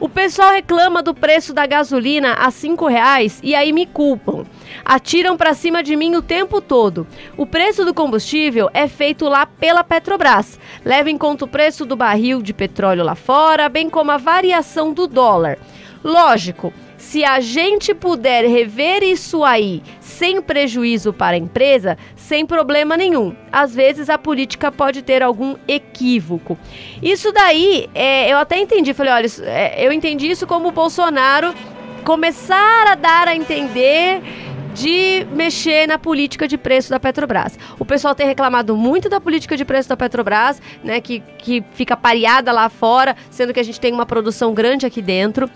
o 0.00 0.08
pessoal 0.08 0.52
reclama 0.52 1.02
do 1.02 1.12
preço 1.12 1.52
da 1.52 1.66
gasolina 1.66 2.34
a 2.34 2.50
cinco 2.50 2.86
reais 2.86 3.40
e 3.42 3.54
aí 3.54 3.72
me 3.72 3.84
culpam. 3.84 4.44
Atiram 4.84 5.36
para 5.36 5.54
cima 5.54 5.82
de 5.82 5.96
mim 5.96 6.14
o 6.14 6.22
tempo 6.22 6.60
todo. 6.60 7.06
O 7.36 7.44
preço 7.44 7.84
do 7.84 7.92
combustível 7.92 8.70
é 8.72 8.86
feito 8.86 9.28
lá 9.28 9.44
pela 9.44 9.82
Petrobras. 9.82 10.58
Leva 10.84 11.10
em 11.10 11.18
conta 11.18 11.44
o 11.44 11.48
preço 11.48 11.84
do 11.84 11.96
barril 11.96 12.40
de 12.40 12.52
petróleo 12.52 13.04
lá 13.04 13.14
fora, 13.14 13.68
bem 13.68 13.90
como 13.90 14.10
a 14.10 14.16
variação 14.16 14.92
do 14.92 15.06
dólar. 15.06 15.58
Lógico, 16.04 16.72
se 16.96 17.24
a 17.24 17.40
gente 17.40 17.92
puder 17.92 18.44
rever 18.44 19.02
isso 19.02 19.42
aí 19.42 19.82
sem 20.18 20.42
prejuízo 20.42 21.12
para 21.12 21.36
a 21.36 21.38
empresa, 21.38 21.96
sem 22.16 22.44
problema 22.44 22.96
nenhum. 22.96 23.34
Às 23.52 23.72
vezes 23.72 24.10
a 24.10 24.18
política 24.18 24.72
pode 24.72 25.00
ter 25.00 25.22
algum 25.22 25.54
equívoco. 25.68 26.58
Isso 27.00 27.30
daí, 27.30 27.88
é, 27.94 28.28
eu 28.32 28.36
até 28.36 28.58
entendi. 28.58 28.92
Falei, 28.92 29.12
olha, 29.12 29.28
é, 29.44 29.86
eu 29.86 29.92
entendi 29.92 30.28
isso 30.28 30.44
como 30.44 30.68
o 30.68 30.72
Bolsonaro 30.72 31.54
começar 32.04 32.88
a 32.88 32.96
dar 32.96 33.28
a 33.28 33.36
entender 33.36 34.20
de 34.74 35.26
mexer 35.32 35.86
na 35.86 35.98
política 35.98 36.48
de 36.48 36.58
preço 36.58 36.90
da 36.90 36.98
Petrobras. 36.98 37.56
O 37.78 37.84
pessoal 37.84 38.14
tem 38.14 38.26
reclamado 38.26 38.76
muito 38.76 39.08
da 39.08 39.20
política 39.20 39.56
de 39.56 39.64
preço 39.64 39.88
da 39.88 39.96
Petrobras, 39.96 40.60
né, 40.82 41.00
que, 41.00 41.20
que 41.38 41.64
fica 41.72 41.96
pareada 41.96 42.50
lá 42.52 42.68
fora, 42.68 43.16
sendo 43.30 43.52
que 43.52 43.60
a 43.60 43.62
gente 43.62 43.80
tem 43.80 43.92
uma 43.92 44.06
produção 44.06 44.52
grande 44.52 44.84
aqui 44.84 45.00
dentro. 45.00 45.48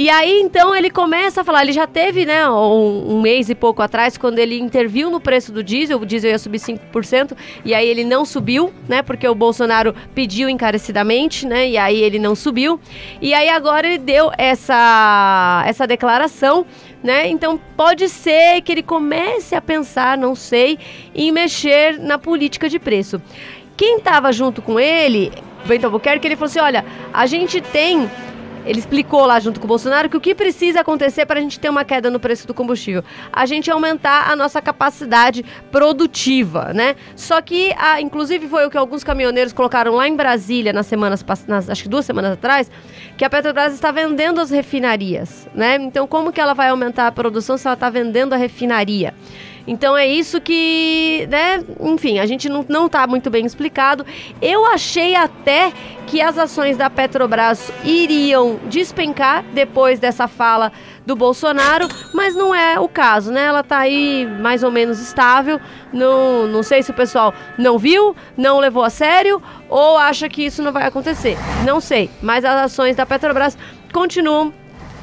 E 0.00 0.08
aí, 0.08 0.40
então, 0.40 0.74
ele 0.74 0.88
começa 0.88 1.42
a 1.42 1.44
falar, 1.44 1.60
ele 1.60 1.72
já 1.72 1.86
teve, 1.86 2.24
né, 2.24 2.48
um, 2.48 3.16
um, 3.16 3.20
mês 3.20 3.50
e 3.50 3.54
pouco 3.54 3.82
atrás, 3.82 4.16
quando 4.16 4.38
ele 4.38 4.58
interviu 4.58 5.10
no 5.10 5.20
preço 5.20 5.52
do 5.52 5.62
diesel, 5.62 6.00
o 6.00 6.06
diesel 6.06 6.30
ia 6.30 6.38
subir 6.38 6.58
5%, 6.58 7.36
e 7.66 7.74
aí 7.74 7.86
ele 7.86 8.02
não 8.02 8.24
subiu, 8.24 8.72
né, 8.88 9.02
porque 9.02 9.28
o 9.28 9.34
Bolsonaro 9.34 9.94
pediu 10.14 10.48
encarecidamente, 10.48 11.46
né, 11.46 11.68
e 11.68 11.76
aí 11.76 12.00
ele 12.00 12.18
não 12.18 12.34
subiu. 12.34 12.80
E 13.20 13.34
aí 13.34 13.50
agora 13.50 13.88
ele 13.88 13.98
deu 13.98 14.32
essa, 14.38 15.62
essa 15.66 15.86
declaração, 15.86 16.64
né, 17.02 17.28
então 17.28 17.60
pode 17.76 18.08
ser 18.08 18.62
que 18.62 18.72
ele 18.72 18.82
comece 18.82 19.54
a 19.54 19.60
pensar, 19.60 20.16
não 20.16 20.34
sei, 20.34 20.78
em 21.14 21.30
mexer 21.30 21.98
na 21.98 22.16
política 22.16 22.70
de 22.70 22.78
preço. 22.78 23.20
Quem 23.76 23.98
estava 23.98 24.32
junto 24.32 24.62
com 24.62 24.80
ele, 24.80 25.30
Bento 25.66 25.84
Albuquerque, 25.84 26.26
ele 26.26 26.36
falou 26.36 26.48
assim, 26.48 26.60
olha, 26.60 26.86
a 27.12 27.26
gente 27.26 27.60
tem 27.60 28.08
ele 28.64 28.78
explicou 28.78 29.24
lá 29.26 29.40
junto 29.40 29.58
com 29.60 29.66
o 29.66 29.68
Bolsonaro 29.68 30.08
que 30.08 30.16
o 30.16 30.20
que 30.20 30.34
precisa 30.34 30.80
acontecer 30.80 31.26
para 31.26 31.38
a 31.38 31.42
gente 31.42 31.58
ter 31.58 31.68
uma 31.68 31.84
queda 31.84 32.10
no 32.10 32.20
preço 32.20 32.46
do 32.46 32.54
combustível? 32.54 33.02
A 33.32 33.46
gente 33.46 33.70
aumentar 33.70 34.30
a 34.30 34.36
nossa 34.36 34.60
capacidade 34.60 35.44
produtiva, 35.70 36.72
né? 36.74 36.96
Só 37.16 37.40
que, 37.40 37.72
a, 37.78 38.00
inclusive, 38.00 38.48
foi 38.48 38.66
o 38.66 38.70
que 38.70 38.76
alguns 38.76 39.02
caminhoneiros 39.02 39.52
colocaram 39.52 39.94
lá 39.94 40.06
em 40.06 40.14
Brasília 40.14 40.72
nas 40.72 40.86
semanas 40.86 41.24
nas, 41.46 41.70
acho 41.70 41.82
que 41.82 41.88
duas 41.88 42.04
semanas 42.04 42.32
atrás, 42.32 42.70
que 43.16 43.24
a 43.24 43.30
Petrobras 43.30 43.72
está 43.74 43.90
vendendo 43.90 44.40
as 44.40 44.50
refinarias, 44.50 45.48
né? 45.54 45.76
Então, 45.76 46.06
como 46.06 46.32
que 46.32 46.40
ela 46.40 46.54
vai 46.54 46.68
aumentar 46.68 47.06
a 47.06 47.12
produção 47.12 47.56
se 47.56 47.66
ela 47.66 47.74
está 47.74 47.88
vendendo 47.88 48.32
a 48.32 48.36
refinaria? 48.36 49.14
Então 49.70 49.96
é 49.96 50.04
isso 50.04 50.40
que, 50.40 51.28
né? 51.30 51.62
Enfim, 51.78 52.18
a 52.18 52.26
gente 52.26 52.48
não, 52.48 52.66
não 52.68 52.88
tá 52.88 53.06
muito 53.06 53.30
bem 53.30 53.46
explicado. 53.46 54.04
Eu 54.42 54.66
achei 54.66 55.14
até 55.14 55.72
que 56.08 56.20
as 56.20 56.36
ações 56.36 56.76
da 56.76 56.90
Petrobras 56.90 57.70
iriam 57.84 58.58
despencar 58.66 59.44
depois 59.54 60.00
dessa 60.00 60.26
fala 60.26 60.72
do 61.06 61.14
Bolsonaro, 61.14 61.86
mas 62.12 62.34
não 62.34 62.52
é 62.52 62.80
o 62.80 62.88
caso, 62.88 63.30
né? 63.30 63.44
Ela 63.44 63.62
tá 63.62 63.78
aí 63.78 64.26
mais 64.40 64.64
ou 64.64 64.72
menos 64.72 64.98
estável. 64.98 65.60
Não, 65.92 66.48
não 66.48 66.64
sei 66.64 66.82
se 66.82 66.90
o 66.90 66.94
pessoal 66.94 67.32
não 67.56 67.78
viu, 67.78 68.16
não 68.36 68.58
levou 68.58 68.82
a 68.82 68.90
sério 68.90 69.40
ou 69.68 69.96
acha 69.96 70.28
que 70.28 70.44
isso 70.44 70.64
não 70.64 70.72
vai 70.72 70.82
acontecer. 70.84 71.36
Não 71.64 71.80
sei, 71.80 72.10
mas 72.20 72.44
as 72.44 72.64
ações 72.64 72.96
da 72.96 73.06
Petrobras 73.06 73.56
continuam 73.92 74.52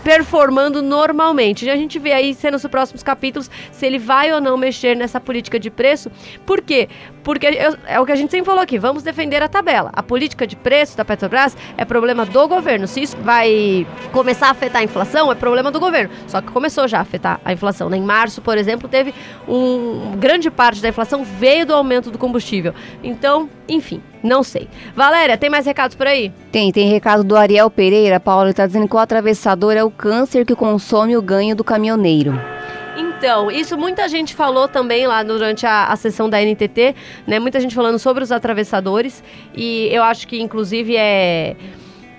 performando 0.07 0.81
normalmente. 0.81 1.65
E 1.65 1.69
a 1.69 1.75
gente 1.75 1.99
vê 1.99 2.13
aí, 2.13 2.33
sendo 2.33 2.55
os 2.55 2.65
próximos 2.67 3.03
capítulos, 3.03 3.51
se 3.73 3.85
ele 3.85 3.99
vai 3.99 4.31
ou 4.31 4.39
não 4.39 4.55
mexer 4.55 4.95
nessa 4.95 5.19
política 5.19 5.59
de 5.59 5.69
preço. 5.69 6.09
Por 6.45 6.61
quê? 6.61 6.87
Porque 7.25 7.45
é 7.45 7.99
o 7.99 8.05
que 8.05 8.13
a 8.13 8.15
gente 8.15 8.31
sempre 8.31 8.45
falou 8.45 8.61
aqui, 8.61 8.79
vamos 8.79 9.03
defender 9.03 9.43
a 9.43 9.49
tabela. 9.49 9.91
A 9.91 10.01
política 10.01 10.47
de 10.47 10.55
preço 10.55 10.95
da 10.95 11.03
Petrobras 11.03 11.57
é 11.75 11.83
problema 11.83 12.25
do 12.25 12.47
governo. 12.47 12.87
Se 12.87 13.01
isso 13.01 13.17
vai 13.17 13.85
começar 14.13 14.47
a 14.47 14.51
afetar 14.51 14.79
a 14.79 14.85
inflação, 14.85 15.29
é 15.29 15.35
problema 15.35 15.71
do 15.71 15.79
governo. 15.79 16.09
Só 16.25 16.39
que 16.39 16.53
começou 16.53 16.87
já 16.87 16.99
a 16.99 17.01
afetar 17.01 17.41
a 17.43 17.51
inflação. 17.51 17.89
Né? 17.89 17.97
Em 17.97 18.01
março, 18.01 18.41
por 18.41 18.57
exemplo, 18.57 18.87
teve 18.87 19.13
um 19.45 20.13
grande 20.17 20.49
parte 20.49 20.81
da 20.81 20.87
inflação 20.87 21.25
veio 21.25 21.65
do 21.65 21.73
aumento 21.73 22.09
do 22.09 22.17
combustível. 22.17 22.73
Então, 23.03 23.49
enfim, 23.67 24.01
não 24.23 24.43
sei. 24.43 24.67
Valéria, 24.95 25.37
tem 25.37 25.49
mais 25.49 25.65
recados 25.65 25.95
por 25.95 26.07
aí? 26.07 26.31
Tem, 26.51 26.71
tem 26.71 26.89
recado 26.89 27.23
do 27.23 27.35
Ariel 27.35 27.69
Pereira. 27.69 28.19
Paulo 28.19 28.49
está 28.49 28.65
dizendo 28.65 28.87
que 28.87 28.95
o 28.95 28.99
atravessador 28.99 29.73
é 29.73 29.83
o 29.83 29.91
câncer 29.91 30.45
que 30.45 30.55
consome 30.55 31.17
o 31.17 31.21
ganho 31.21 31.55
do 31.55 31.63
caminhoneiro. 31.63 32.33
Então, 32.97 33.51
isso 33.51 33.77
muita 33.77 34.07
gente 34.07 34.33
falou 34.33 34.67
também 34.67 35.05
lá 35.05 35.21
durante 35.21 35.65
a, 35.65 35.87
a 35.87 35.95
sessão 35.95 36.29
da 36.29 36.39
NTT, 36.39 36.95
né? 37.27 37.39
Muita 37.39 37.59
gente 37.59 37.75
falando 37.75 37.99
sobre 37.99 38.23
os 38.23 38.31
atravessadores 38.31 39.23
e 39.55 39.87
eu 39.91 40.03
acho 40.03 40.27
que 40.27 40.41
inclusive 40.41 40.95
é 40.95 41.55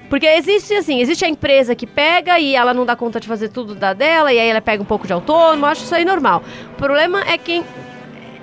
porque 0.08 0.26
existe 0.26 0.72
assim, 0.74 1.00
existe 1.00 1.24
a 1.24 1.28
empresa 1.28 1.74
que 1.74 1.86
pega 1.86 2.38
e 2.40 2.54
ela 2.54 2.72
não 2.72 2.86
dá 2.86 2.96
conta 2.96 3.20
de 3.20 3.28
fazer 3.28 3.50
tudo 3.50 3.74
da 3.74 3.92
dela 3.92 4.32
e 4.32 4.38
aí 4.38 4.48
ela 4.48 4.60
pega 4.60 4.82
um 4.82 4.86
pouco 4.86 5.06
de 5.06 5.12
autônomo, 5.12 5.66
acho 5.66 5.84
isso 5.84 5.94
aí 5.94 6.04
normal. 6.04 6.42
O 6.72 6.76
problema 6.76 7.22
é 7.28 7.36
quem 7.36 7.62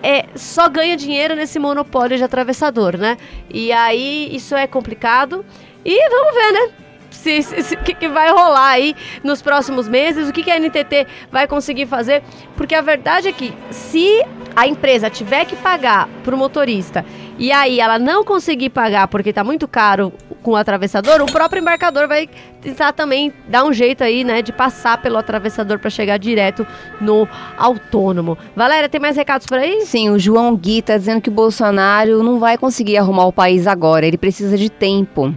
é, 0.05 0.25
só 0.35 0.69
ganha 0.69 0.95
dinheiro 0.95 1.35
nesse 1.35 1.57
monopólio 1.57 2.15
de 2.15 2.24
atravessador, 2.24 2.95
né? 2.95 3.17
E 3.50 3.71
aí 3.71 4.29
isso 4.35 4.53
é 4.55 4.67
complicado. 4.67 5.43
E 5.83 6.09
vamos 6.09 6.33
ver, 6.35 6.51
né? 6.51 6.85
se, 7.09 7.41
se 7.41 7.75
que, 7.77 7.95
que, 7.95 8.07
vai 8.07 8.29
rolar 8.29 8.69
aí 8.69 8.95
nos 9.24 9.41
próximos 9.41 9.88
meses, 9.88 10.29
o 10.29 10.33
que, 10.33 10.43
que 10.43 10.51
a 10.51 10.59
NTT 10.59 11.07
vai 11.31 11.47
conseguir 11.47 11.88
fazer, 11.88 12.21
porque 12.55 12.75
a 12.75 12.81
verdade 12.81 13.29
é 13.29 13.31
que 13.31 13.51
se 13.71 14.24
a 14.55 14.67
empresa 14.67 15.09
tiver 15.09 15.45
que 15.45 15.55
pagar 15.55 16.07
para 16.24 16.35
o 16.35 16.38
motorista 16.38 17.03
e 17.39 17.51
aí 17.51 17.79
ela 17.79 17.97
não 17.97 18.24
conseguir 18.24 18.69
pagar 18.69 19.07
porque 19.07 19.29
está 19.29 19.43
muito 19.43 19.67
caro 19.67 20.13
com 20.45 20.51
o 20.51 20.55
atravessador, 20.55 21.23
o 21.23 21.25
próprio 21.25 21.59
embarcador 21.59 22.07
vai 22.07 22.29
tentar 22.61 22.93
também 22.93 23.33
dar 23.49 23.65
um 23.65 23.73
jeito 23.73 24.03
aí, 24.03 24.23
né, 24.23 24.43
de 24.43 24.53
passar 24.53 25.01
pelo 25.01 25.17
atravessador 25.17 25.79
para 25.79 25.89
chegar 25.89 26.19
direto 26.19 26.67
no 27.01 27.27
autônomo. 27.57 28.37
Valéria, 28.55 28.87
tem 28.87 29.01
mais 29.01 29.17
recados 29.17 29.47
por 29.47 29.57
aí? 29.57 29.81
Sim, 29.87 30.11
o 30.11 30.19
João 30.19 30.55
Gui 30.55 30.83
tá 30.83 30.95
dizendo 30.95 31.19
que 31.19 31.29
o 31.29 31.33
Bolsonaro 31.33 32.21
não 32.21 32.37
vai 32.37 32.59
conseguir 32.59 32.95
arrumar 32.97 33.25
o 33.25 33.33
país 33.33 33.65
agora, 33.65 34.05
ele 34.05 34.19
precisa 34.19 34.55
de 34.55 34.69
tempo. 34.69 35.33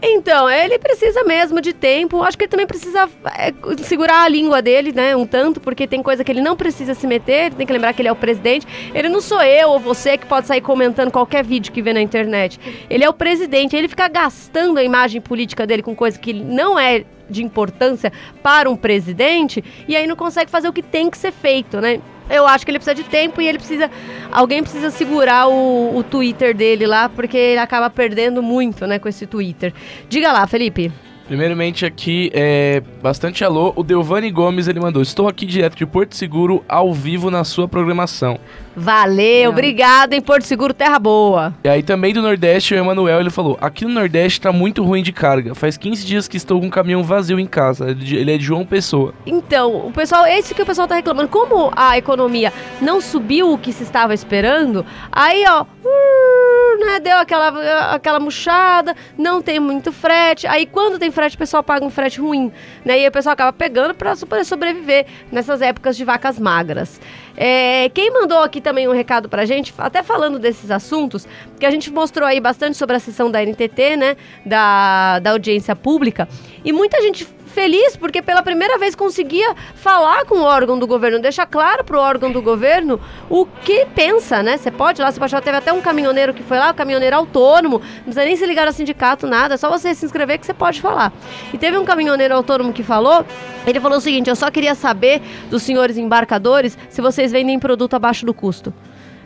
Então, 0.00 0.48
ele 0.48 0.78
precisa 0.78 1.24
mesmo 1.24 1.60
de 1.60 1.72
tempo. 1.72 2.22
Acho 2.22 2.38
que 2.38 2.44
ele 2.44 2.50
também 2.50 2.66
precisa 2.66 3.08
é, 3.36 3.52
segurar 3.82 4.22
a 4.22 4.28
língua 4.28 4.62
dele, 4.62 4.92
né? 4.92 5.16
Um 5.16 5.26
tanto, 5.26 5.60
porque 5.60 5.86
tem 5.86 6.02
coisa 6.02 6.22
que 6.22 6.30
ele 6.30 6.40
não 6.40 6.56
precisa 6.56 6.94
se 6.94 7.06
meter. 7.06 7.52
Tem 7.52 7.66
que 7.66 7.72
lembrar 7.72 7.92
que 7.92 8.00
ele 8.00 8.08
é 8.08 8.12
o 8.12 8.16
presidente. 8.16 8.66
Ele 8.94 9.08
não 9.08 9.20
sou 9.20 9.42
eu 9.42 9.70
ou 9.70 9.78
você 9.78 10.16
que 10.16 10.26
pode 10.26 10.46
sair 10.46 10.60
comentando 10.60 11.10
qualquer 11.10 11.44
vídeo 11.44 11.72
que 11.72 11.82
vê 11.82 11.92
na 11.92 12.00
internet. 12.00 12.60
Ele 12.88 13.04
é 13.04 13.08
o 13.08 13.12
presidente. 13.12 13.74
Ele 13.74 13.88
fica 13.88 14.06
gastando 14.06 14.78
a 14.78 14.84
imagem 14.84 15.20
política 15.20 15.66
dele 15.66 15.82
com 15.82 15.96
coisa 15.96 16.18
que 16.18 16.32
não 16.32 16.78
é 16.78 17.04
de 17.28 17.42
importância 17.42 18.12
para 18.42 18.70
um 18.70 18.76
presidente 18.76 19.62
e 19.86 19.94
aí 19.94 20.06
não 20.06 20.16
consegue 20.16 20.50
fazer 20.50 20.68
o 20.68 20.72
que 20.72 20.82
tem 20.82 21.10
que 21.10 21.18
ser 21.18 21.32
feito, 21.32 21.78
né? 21.80 22.00
Eu 22.30 22.46
acho 22.46 22.64
que 22.64 22.70
ele 22.70 22.78
precisa 22.78 22.94
de 22.94 23.04
tempo 23.04 23.40
e 23.40 23.46
ele 23.46 23.58
precisa. 23.58 23.90
Alguém 24.30 24.62
precisa 24.62 24.90
segurar 24.90 25.48
o, 25.48 25.96
o 25.96 26.02
Twitter 26.02 26.54
dele 26.54 26.86
lá, 26.86 27.08
porque 27.08 27.36
ele 27.36 27.60
acaba 27.60 27.88
perdendo 27.88 28.42
muito, 28.42 28.86
né, 28.86 28.98
com 28.98 29.08
esse 29.08 29.26
Twitter. 29.26 29.72
Diga 30.08 30.32
lá, 30.32 30.46
Felipe. 30.46 30.92
Primeiramente 31.28 31.84
aqui, 31.84 32.30
é 32.32 32.82
bastante 33.02 33.44
alô. 33.44 33.74
O 33.76 33.84
Delvani 33.84 34.30
Gomes, 34.30 34.66
ele 34.66 34.80
mandou: 34.80 35.02
Estou 35.02 35.28
aqui 35.28 35.44
direto 35.44 35.76
de 35.76 35.84
Porto 35.84 36.16
Seguro, 36.16 36.64
ao 36.66 36.94
vivo 36.94 37.30
na 37.30 37.44
sua 37.44 37.68
programação. 37.68 38.40
Valeu, 38.74 39.50
obrigado 39.50 40.14
em 40.14 40.22
Porto 40.22 40.44
Seguro, 40.44 40.72
terra 40.72 40.98
boa. 40.98 41.52
E 41.64 41.68
aí 41.68 41.82
também 41.82 42.14
do 42.14 42.22
Nordeste, 42.22 42.72
o 42.72 42.78
Emanuel, 42.78 43.20
ele 43.20 43.28
falou: 43.28 43.58
Aqui 43.60 43.84
no 43.84 43.92
Nordeste 43.92 44.40
tá 44.40 44.50
muito 44.50 44.82
ruim 44.82 45.02
de 45.02 45.12
carga. 45.12 45.54
Faz 45.54 45.76
15 45.76 46.06
dias 46.06 46.26
que 46.26 46.38
estou 46.38 46.58
com 46.60 46.68
um 46.68 46.70
caminhão 46.70 47.04
vazio 47.04 47.38
em 47.38 47.46
casa. 47.46 47.90
Ele 47.90 48.32
é 48.32 48.38
de 48.38 48.44
João 48.44 48.64
Pessoa. 48.64 49.12
Então, 49.26 49.86
o 49.86 49.92
pessoal, 49.92 50.24
esse 50.26 50.54
que 50.54 50.62
o 50.62 50.66
pessoal 50.66 50.88
tá 50.88 50.94
reclamando. 50.94 51.28
Como 51.28 51.70
a 51.76 51.98
economia 51.98 52.54
não 52.80 53.02
subiu 53.02 53.52
o 53.52 53.58
que 53.58 53.70
se 53.70 53.82
estava 53.82 54.14
esperando, 54.14 54.86
aí, 55.12 55.44
ó, 55.46 55.62
uh, 55.62 56.47
né, 56.76 57.00
deu 57.00 57.16
aquela, 57.16 57.94
aquela 57.94 58.20
murchada, 58.20 58.94
não 59.16 59.40
tem 59.40 59.58
muito 59.58 59.92
frete. 59.92 60.46
Aí 60.46 60.66
quando 60.66 60.98
tem 60.98 61.10
frete, 61.10 61.36
o 61.36 61.38
pessoal 61.38 61.62
paga 61.62 61.84
um 61.84 61.90
frete 61.90 62.20
ruim, 62.20 62.52
né? 62.84 63.00
E 63.00 63.08
o 63.08 63.12
pessoal 63.12 63.32
acaba 63.32 63.52
pegando 63.52 63.94
para 63.94 64.16
poder 64.16 64.44
sobreviver 64.44 65.06
nessas 65.30 65.62
épocas 65.62 65.96
de 65.96 66.04
vacas 66.04 66.38
magras. 66.38 67.00
É, 67.36 67.88
quem 67.90 68.10
mandou 68.10 68.38
aqui 68.38 68.60
também 68.60 68.88
um 68.88 68.92
recado 68.92 69.28
pra 69.28 69.44
gente, 69.44 69.72
até 69.78 70.02
falando 70.02 70.38
desses 70.38 70.70
assuntos, 70.70 71.26
que 71.58 71.64
a 71.64 71.70
gente 71.70 71.90
mostrou 71.90 72.26
aí 72.26 72.40
bastante 72.40 72.76
sobre 72.76 72.96
a 72.96 73.00
sessão 73.00 73.30
da 73.30 73.40
NTT, 73.40 73.96
né? 73.96 74.16
Da, 74.44 75.20
da 75.20 75.30
audiência 75.30 75.76
pública. 75.76 76.28
E 76.64 76.72
muita 76.72 77.00
gente 77.00 77.26
feliz 77.48 77.96
porque 77.96 78.22
pela 78.22 78.42
primeira 78.42 78.78
vez 78.78 78.94
conseguia 78.94 79.54
falar 79.74 80.24
com 80.24 80.36
o 80.36 80.42
órgão 80.42 80.78
do 80.78 80.86
governo, 80.86 81.18
deixar 81.18 81.46
claro 81.46 81.82
para 81.82 81.96
o 81.96 82.00
órgão 82.00 82.30
do 82.30 82.40
governo 82.40 83.00
o 83.28 83.46
que 83.46 83.86
pensa, 83.94 84.42
né? 84.42 84.56
Você 84.56 84.70
pode 84.70 85.00
ir 85.00 85.04
lá, 85.04 85.12
pode 85.12 85.42
teve 85.42 85.56
até 85.56 85.72
um 85.72 85.80
caminhoneiro 85.80 86.32
que 86.32 86.42
foi 86.42 86.58
lá, 86.58 86.70
um 86.70 86.74
caminhoneiro 86.74 87.16
autônomo, 87.16 87.78
não 87.78 88.04
precisa 88.04 88.24
nem 88.24 88.36
se 88.36 88.46
ligar 88.46 88.66
ao 88.66 88.72
sindicato, 88.72 89.26
nada, 89.26 89.54
é 89.54 89.56
só 89.56 89.68
você 89.68 89.94
se 89.94 90.04
inscrever 90.04 90.38
que 90.38 90.46
você 90.46 90.54
pode 90.54 90.80
falar. 90.80 91.12
E 91.52 91.58
teve 91.58 91.76
um 91.76 91.84
caminhoneiro 91.84 92.34
autônomo 92.34 92.72
que 92.72 92.82
falou, 92.82 93.24
ele 93.66 93.80
falou 93.80 93.98
o 93.98 94.00
seguinte: 94.00 94.28
eu 94.30 94.36
só 94.36 94.50
queria 94.50 94.74
saber 94.74 95.20
dos 95.50 95.62
senhores 95.62 95.96
embarcadores 95.96 96.76
se 96.88 97.00
vocês 97.00 97.32
vendem 97.32 97.58
produto 97.58 97.94
abaixo 97.94 98.24
do 98.24 98.34
custo. 98.34 98.72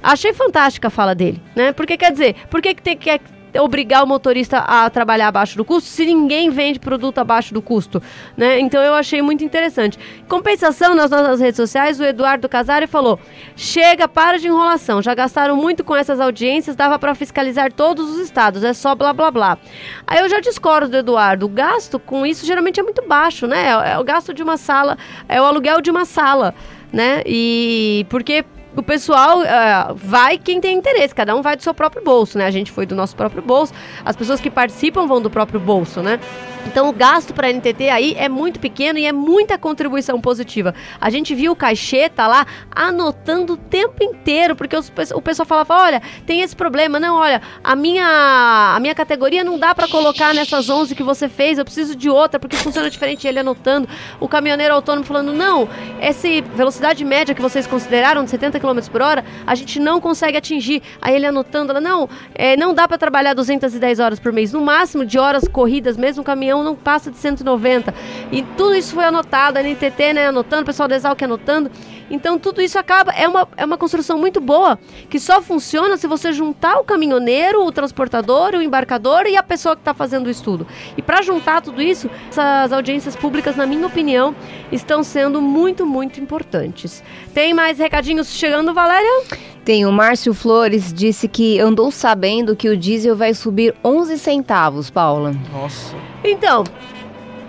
Achei 0.02 0.32
fantástica 0.32 0.88
a 0.88 0.90
fala 0.90 1.14
dele, 1.14 1.40
né? 1.54 1.72
Porque 1.72 1.96
quer 1.96 2.10
dizer, 2.10 2.34
por 2.50 2.60
que, 2.60 2.74
que 2.74 2.82
tem 2.82 2.96
que 2.96 3.20
obrigar 3.60 4.02
o 4.02 4.06
motorista 4.06 4.58
a 4.58 4.88
trabalhar 4.90 5.28
abaixo 5.28 5.56
do 5.56 5.64
custo 5.64 5.88
se 5.88 6.04
ninguém 6.04 6.50
vende 6.50 6.78
produto 6.78 7.18
abaixo 7.18 7.52
do 7.52 7.60
custo, 7.60 8.02
né? 8.36 8.58
Então 8.58 8.82
eu 8.82 8.94
achei 8.94 9.20
muito 9.22 9.44
interessante. 9.44 9.98
Compensação 10.28 10.94
nas 10.94 11.10
nossas 11.10 11.40
redes 11.40 11.56
sociais, 11.56 12.00
o 12.00 12.04
Eduardo 12.04 12.48
Casari 12.48 12.86
falou: 12.86 13.18
"Chega, 13.56 14.08
para 14.08 14.38
de 14.38 14.48
enrolação. 14.48 15.02
Já 15.02 15.14
gastaram 15.14 15.56
muito 15.56 15.84
com 15.84 15.94
essas 15.94 16.20
audiências, 16.20 16.76
dava 16.76 16.98
para 16.98 17.14
fiscalizar 17.14 17.72
todos 17.72 18.10
os 18.10 18.18
estados, 18.18 18.64
é 18.64 18.72
só 18.72 18.94
blá 18.94 19.12
blá 19.12 19.30
blá". 19.30 19.58
Aí 20.06 20.20
eu 20.20 20.28
já 20.28 20.40
discordo 20.40 20.88
do 20.88 20.96
Eduardo. 20.96 21.46
O 21.46 21.48
gasto 21.48 21.98
com 21.98 22.24
isso 22.26 22.46
geralmente 22.46 22.80
é 22.80 22.82
muito 22.82 23.06
baixo, 23.06 23.46
né? 23.46 23.92
É 23.92 23.98
o 23.98 24.04
gasto 24.04 24.32
de 24.32 24.42
uma 24.42 24.56
sala, 24.56 24.96
é 25.28 25.40
o 25.40 25.44
aluguel 25.44 25.80
de 25.80 25.90
uma 25.90 26.04
sala, 26.04 26.54
né? 26.92 27.22
E 27.26 28.06
porque 28.08 28.44
o 28.76 28.82
pessoal 28.82 29.40
uh, 29.40 29.94
vai 29.94 30.38
quem 30.38 30.60
tem 30.60 30.76
interesse, 30.76 31.14
cada 31.14 31.34
um 31.36 31.42
vai 31.42 31.56
do 31.56 31.62
seu 31.62 31.74
próprio 31.74 32.02
bolso, 32.02 32.38
né? 32.38 32.46
A 32.46 32.50
gente 32.50 32.70
foi 32.70 32.86
do 32.86 32.94
nosso 32.94 33.14
próprio 33.14 33.42
bolso, 33.42 33.72
as 34.04 34.16
pessoas 34.16 34.40
que 34.40 34.50
participam 34.50 35.06
vão 35.06 35.20
do 35.20 35.30
próprio 35.30 35.60
bolso, 35.60 36.02
né? 36.02 36.18
Então 36.66 36.88
o 36.88 36.92
gasto 36.92 37.34
para 37.34 37.48
a 37.48 37.52
NTT 37.52 37.88
aí 37.88 38.14
é 38.16 38.28
muito 38.28 38.60
pequeno 38.60 38.98
e 38.98 39.06
é 39.06 39.12
muita 39.12 39.58
contribuição 39.58 40.20
positiva. 40.20 40.74
A 41.00 41.10
gente 41.10 41.34
viu 41.34 41.52
o 41.52 41.56
Caixeta 41.56 42.26
lá 42.26 42.46
anotando 42.70 43.54
o 43.54 43.56
tempo 43.56 44.02
inteiro, 44.02 44.54
porque 44.54 44.76
os, 44.76 44.90
o 45.14 45.20
pessoal 45.20 45.46
falava, 45.46 45.74
olha, 45.74 46.02
tem 46.24 46.40
esse 46.40 46.54
problema, 46.54 47.00
não, 47.00 47.16
olha, 47.16 47.42
a 47.62 47.74
minha, 47.74 48.74
a 48.76 48.78
minha 48.80 48.94
categoria 48.94 49.42
não 49.42 49.58
dá 49.58 49.74
para 49.74 49.88
colocar 49.88 50.32
nessas 50.34 50.70
11 50.70 50.94
que 50.94 51.02
você 51.02 51.28
fez, 51.28 51.58
eu 51.58 51.64
preciso 51.64 51.96
de 51.96 52.08
outra, 52.08 52.38
porque 52.38 52.56
funciona 52.56 52.88
diferente, 52.88 53.26
ele 53.26 53.38
anotando. 53.38 53.88
O 54.20 54.28
caminhoneiro 54.28 54.74
autônomo 54.74 55.04
falando, 55.04 55.32
não, 55.32 55.68
essa 56.00 56.28
velocidade 56.54 57.04
média 57.04 57.34
que 57.34 57.42
vocês 57.42 57.66
consideraram 57.66 58.24
de 58.24 58.30
70 58.30 58.60
km 58.62 58.78
por 58.90 59.02
hora, 59.02 59.24
a 59.46 59.54
gente 59.54 59.80
não 59.80 60.00
consegue 60.00 60.38
atingir. 60.38 60.82
Aí 61.00 61.14
ele 61.14 61.26
anotando, 61.26 61.72
ela, 61.72 61.80
não, 61.80 62.08
é, 62.34 62.56
não 62.56 62.72
dá 62.72 62.86
para 62.86 62.96
trabalhar 62.96 63.34
210 63.34 63.98
horas 64.00 64.20
por 64.20 64.32
mês, 64.32 64.52
no 64.52 64.60
máximo 64.60 65.04
de 65.04 65.18
horas 65.18 65.46
corridas 65.48 65.96
mesmo, 65.96 66.22
o 66.22 66.24
caminhão 66.24 66.62
não 66.62 66.74
passa 66.74 67.10
de 67.10 67.16
190. 67.16 67.92
E 68.30 68.42
tudo 68.56 68.74
isso 68.74 68.94
foi 68.94 69.04
anotado, 69.04 69.58
a 69.58 69.62
NTT, 69.62 70.12
né, 70.14 70.26
anotando, 70.28 70.62
o 70.62 70.66
pessoal 70.66 70.88
da 70.88 70.96
Exalc 70.96 71.20
anotando. 71.22 71.70
Então 72.12 72.38
tudo 72.38 72.60
isso 72.60 72.78
acaba, 72.78 73.10
é 73.12 73.26
uma, 73.26 73.48
é 73.56 73.64
uma 73.64 73.78
construção 73.78 74.18
muito 74.18 74.38
boa, 74.38 74.78
que 75.08 75.18
só 75.18 75.40
funciona 75.40 75.96
se 75.96 76.06
você 76.06 76.30
juntar 76.30 76.78
o 76.78 76.84
caminhoneiro, 76.84 77.64
o 77.64 77.72
transportador, 77.72 78.54
o 78.54 78.60
embarcador 78.60 79.26
e 79.26 79.34
a 79.34 79.42
pessoa 79.42 79.74
que 79.74 79.80
está 79.80 79.94
fazendo 79.94 80.26
o 80.26 80.30
estudo. 80.30 80.66
E 80.94 81.00
para 81.00 81.22
juntar 81.22 81.62
tudo 81.62 81.80
isso, 81.80 82.10
essas 82.28 82.70
audiências 82.70 83.16
públicas, 83.16 83.56
na 83.56 83.66
minha 83.66 83.86
opinião, 83.86 84.36
estão 84.70 85.02
sendo 85.02 85.40
muito, 85.40 85.86
muito 85.86 86.20
importantes. 86.20 87.02
Tem 87.32 87.54
mais 87.54 87.78
recadinhos 87.78 88.28
chegando, 88.28 88.74
Valéria? 88.74 89.24
Tem 89.64 89.86
o 89.86 89.92
Márcio 89.92 90.34
Flores 90.34 90.92
disse 90.92 91.28
que 91.28 91.60
andou 91.60 91.90
sabendo 91.90 92.54
que 92.56 92.68
o 92.68 92.76
diesel 92.76 93.16
vai 93.16 93.32
subir 93.32 93.74
11 93.82 94.18
centavos, 94.18 94.90
Paula. 94.90 95.34
Nossa. 95.52 95.94
Então, 96.24 96.64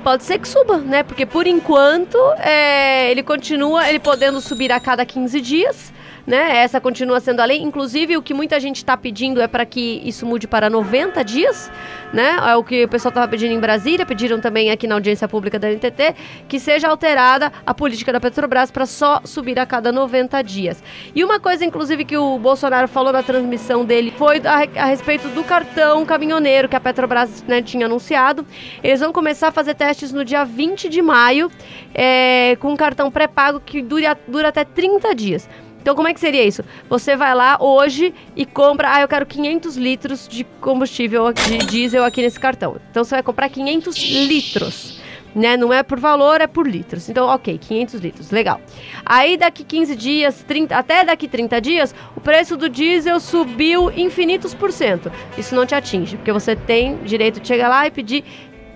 pode 0.04 0.24
ser 0.24 0.38
que 0.38 0.48
suba, 0.48 0.78
né? 0.78 1.02
Porque 1.02 1.26
por 1.26 1.48
enquanto 1.48 2.18
é, 2.38 3.10
ele 3.10 3.24
continua 3.24 3.90
ele 3.90 4.00
podendo 4.00 4.42
subir 4.42 4.72
a 4.72 4.80
cada 4.80 5.06
15 5.06 5.40
dias 5.42 5.94
né? 6.26 6.58
Essa 6.58 6.80
continua 6.80 7.20
sendo 7.20 7.42
a 7.42 7.46
lei. 7.46 7.62
Inclusive, 7.62 8.18
o 8.18 8.22
que 8.22 8.34
muita 8.34 8.60
gente 8.60 8.78
está 8.78 8.96
pedindo 8.96 9.42
é 9.42 9.48
para 9.48 9.66
que 9.66 10.02
isso 10.06 10.26
mude 10.26 10.48
para 10.48 10.70
90 10.70 11.24
dias, 11.24 11.72
né? 12.14 12.38
É 12.48 12.56
o 12.56 12.64
que 12.64 12.86
o 12.86 12.88
pessoal 12.88 13.10
estava 13.10 13.28
pedindo 13.28 13.54
em 13.54 13.60
Brasília, 13.60 14.06
pediram 14.06 14.40
também 14.40 14.72
aqui 14.72 14.88
na 14.88 14.96
audiência 14.96 15.28
pública 15.28 15.60
da 15.60 15.70
NTT, 15.70 16.16
que 16.48 16.60
seja 16.60 16.88
alterada 16.88 17.52
a 17.66 17.74
política 17.74 18.12
da 18.12 18.20
Petrobras 18.20 18.72
para 18.72 18.86
só 18.86 19.22
subir 19.26 19.60
a 19.60 19.66
cada 19.66 19.92
90 19.92 20.42
dias. 20.42 20.84
E 21.14 21.24
uma 21.24 21.40
coisa, 21.40 21.66
inclusive, 21.66 22.06
que 22.06 22.18
o 22.18 22.40
Bolsonaro 22.40 22.88
falou 22.88 23.12
na 23.12 23.24
transmissão 23.24 23.84
dele 23.86 24.14
foi 24.18 24.42
a, 24.46 24.84
a 24.84 24.86
respeito 24.86 25.28
do 25.30 25.44
cartão 25.44 26.06
caminhoneiro 26.06 26.70
que 26.70 26.76
a 26.76 26.80
Petrobras 26.80 27.44
né, 27.48 27.62
tinha 27.62 27.86
anunciado. 27.86 28.46
Eles 28.84 29.00
vão 29.00 29.12
começar 29.12 29.50
a 29.50 29.52
fazer 29.52 29.76
testes 29.76 30.12
no 30.12 30.24
dia 30.24 30.44
20 30.44 30.90
de 30.90 31.02
maio 31.02 31.52
é, 31.94 32.56
com 32.60 32.72
um 32.72 32.76
cartão 32.76 33.12
pré-pago 33.12 33.60
que 33.60 33.82
dura, 33.82 34.18
dura 34.28 34.50
até 34.50 34.64
30 34.64 35.14
dias. 35.14 35.50
Então, 35.84 35.96
como 35.96 36.08
é 36.08 36.14
que 36.14 36.20
seria 36.22 36.46
isso? 36.46 36.64
Você 36.90 37.14
vai 37.14 37.36
lá 37.36 37.58
hoje 37.60 38.14
e 38.38 38.46
compra, 38.46 38.94
ah, 38.94 39.02
eu 39.02 39.08
quero 39.08 39.26
500 39.26 39.76
litros 39.76 40.30
de 40.30 40.46
combustível, 40.62 41.34
de 41.34 41.58
diesel 41.58 42.06
aqui 42.06 42.22
nesse 42.22 42.40
cartão. 42.40 42.78
Então, 42.90 43.04
você 43.04 43.16
vai 43.16 43.22
comprar 43.22 43.50
500 43.50 43.98
litros. 43.98 45.02
Né? 45.36 45.58
Não 45.58 45.74
é 45.74 45.84
por 45.84 46.00
valor, 46.00 46.40
é 46.40 46.48
por 46.48 46.66
litros. 46.66 47.10
Então, 47.10 47.28
ok, 47.28 47.58
500 47.58 47.96
litros, 47.96 48.32
legal. 48.32 48.62
Aí 49.06 49.36
daqui 49.36 49.66
15 49.66 49.94
dias, 49.98 50.42
30, 50.48 50.74
até 50.74 51.04
daqui 51.04 51.28
30 51.28 51.60
dias, 51.60 51.94
o 52.16 52.22
preço 52.22 52.56
do 52.56 52.70
diesel 52.70 53.20
subiu 53.20 53.92
infinitos 53.92 54.54
por 54.54 54.72
cento. 54.72 55.12
Isso 55.38 55.54
não 55.54 55.66
te 55.66 55.76
atinge, 55.76 56.16
porque 56.16 56.32
você 56.32 56.56
tem 56.56 56.96
direito 57.04 57.42
de 57.42 57.48
chegar 57.48 57.68
lá 57.68 57.86
e 57.86 57.92
pedir 57.92 58.24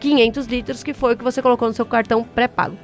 500 0.01 0.45
litros, 0.47 0.83
que 0.83 0.93
foi 0.93 1.13
o 1.13 1.17
que 1.17 1.23
você 1.23 1.41
colocou 1.41 1.69
no 1.69 1.73
seu 1.73 1.85
cartão 1.85 2.21
pré-pago. 2.23 2.77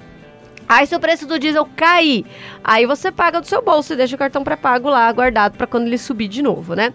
Aí 0.68 0.86
se 0.86 0.96
o 0.96 1.00
preço 1.00 1.28
do 1.28 1.38
diesel 1.38 1.68
cair, 1.76 2.26
aí 2.64 2.86
você 2.86 3.12
paga 3.12 3.42
do 3.42 3.48
seu 3.48 3.62
bolso 3.62 3.94
e 3.94 3.96
deixa 3.96 4.16
o 4.16 4.20
cartão 4.20 4.44
pré-pago 4.44 4.90
lá 4.90 5.12
guardado 5.12 5.58
para 5.58 5.68
quando 5.68 5.88
ele 5.88 5.98
subir 5.98 6.28
de 6.28 6.42
novo, 6.42 6.74
né? 6.76 6.94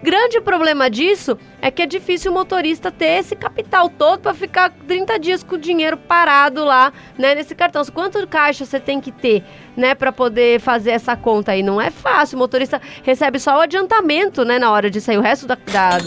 Grande 0.00 0.40
problema 0.40 0.88
disso 0.88 1.36
é 1.60 1.72
que 1.72 1.82
é 1.82 1.86
difícil 1.86 2.30
o 2.30 2.34
motorista 2.34 2.90
ter 2.90 3.18
esse 3.18 3.34
capital 3.34 3.88
todo 3.90 4.20
para 4.20 4.32
ficar 4.32 4.70
30 4.86 5.18
dias 5.18 5.42
com 5.42 5.56
o 5.56 5.58
dinheiro 5.58 5.96
parado 5.96 6.64
lá, 6.64 6.92
né, 7.18 7.34
nesse 7.34 7.52
cartão. 7.52 7.82
Quanto 7.92 8.24
caixa 8.28 8.64
você 8.64 8.78
tem 8.78 9.00
que 9.00 9.10
ter, 9.10 9.42
né, 9.76 9.96
para 9.96 10.12
poder 10.12 10.60
fazer 10.60 10.92
essa 10.92 11.16
conta 11.16 11.50
aí? 11.52 11.64
Não 11.64 11.80
é 11.80 11.90
fácil. 11.90 12.36
O 12.36 12.38
motorista 12.38 12.80
recebe 13.02 13.40
só 13.40 13.56
o 13.56 13.60
adiantamento, 13.60 14.44
né, 14.44 14.56
na 14.58 14.70
hora 14.70 14.88
de 14.88 15.00
sair. 15.00 15.18
O 15.18 15.22
resto 15.22 15.48
da, 15.48 15.56
da 15.56 15.98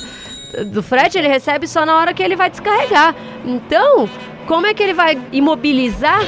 do 0.71 0.83
frete 0.83 1.17
ele 1.17 1.27
recebe 1.27 1.67
só 1.67 1.85
na 1.85 1.97
hora 1.97 2.13
que 2.13 2.23
ele 2.23 2.35
vai 2.35 2.49
descarregar. 2.49 3.15
Então, 3.45 4.09
como 4.45 4.65
é 4.65 4.73
que 4.73 4.83
ele 4.83 4.93
vai 4.93 5.17
imobilizar 5.31 6.21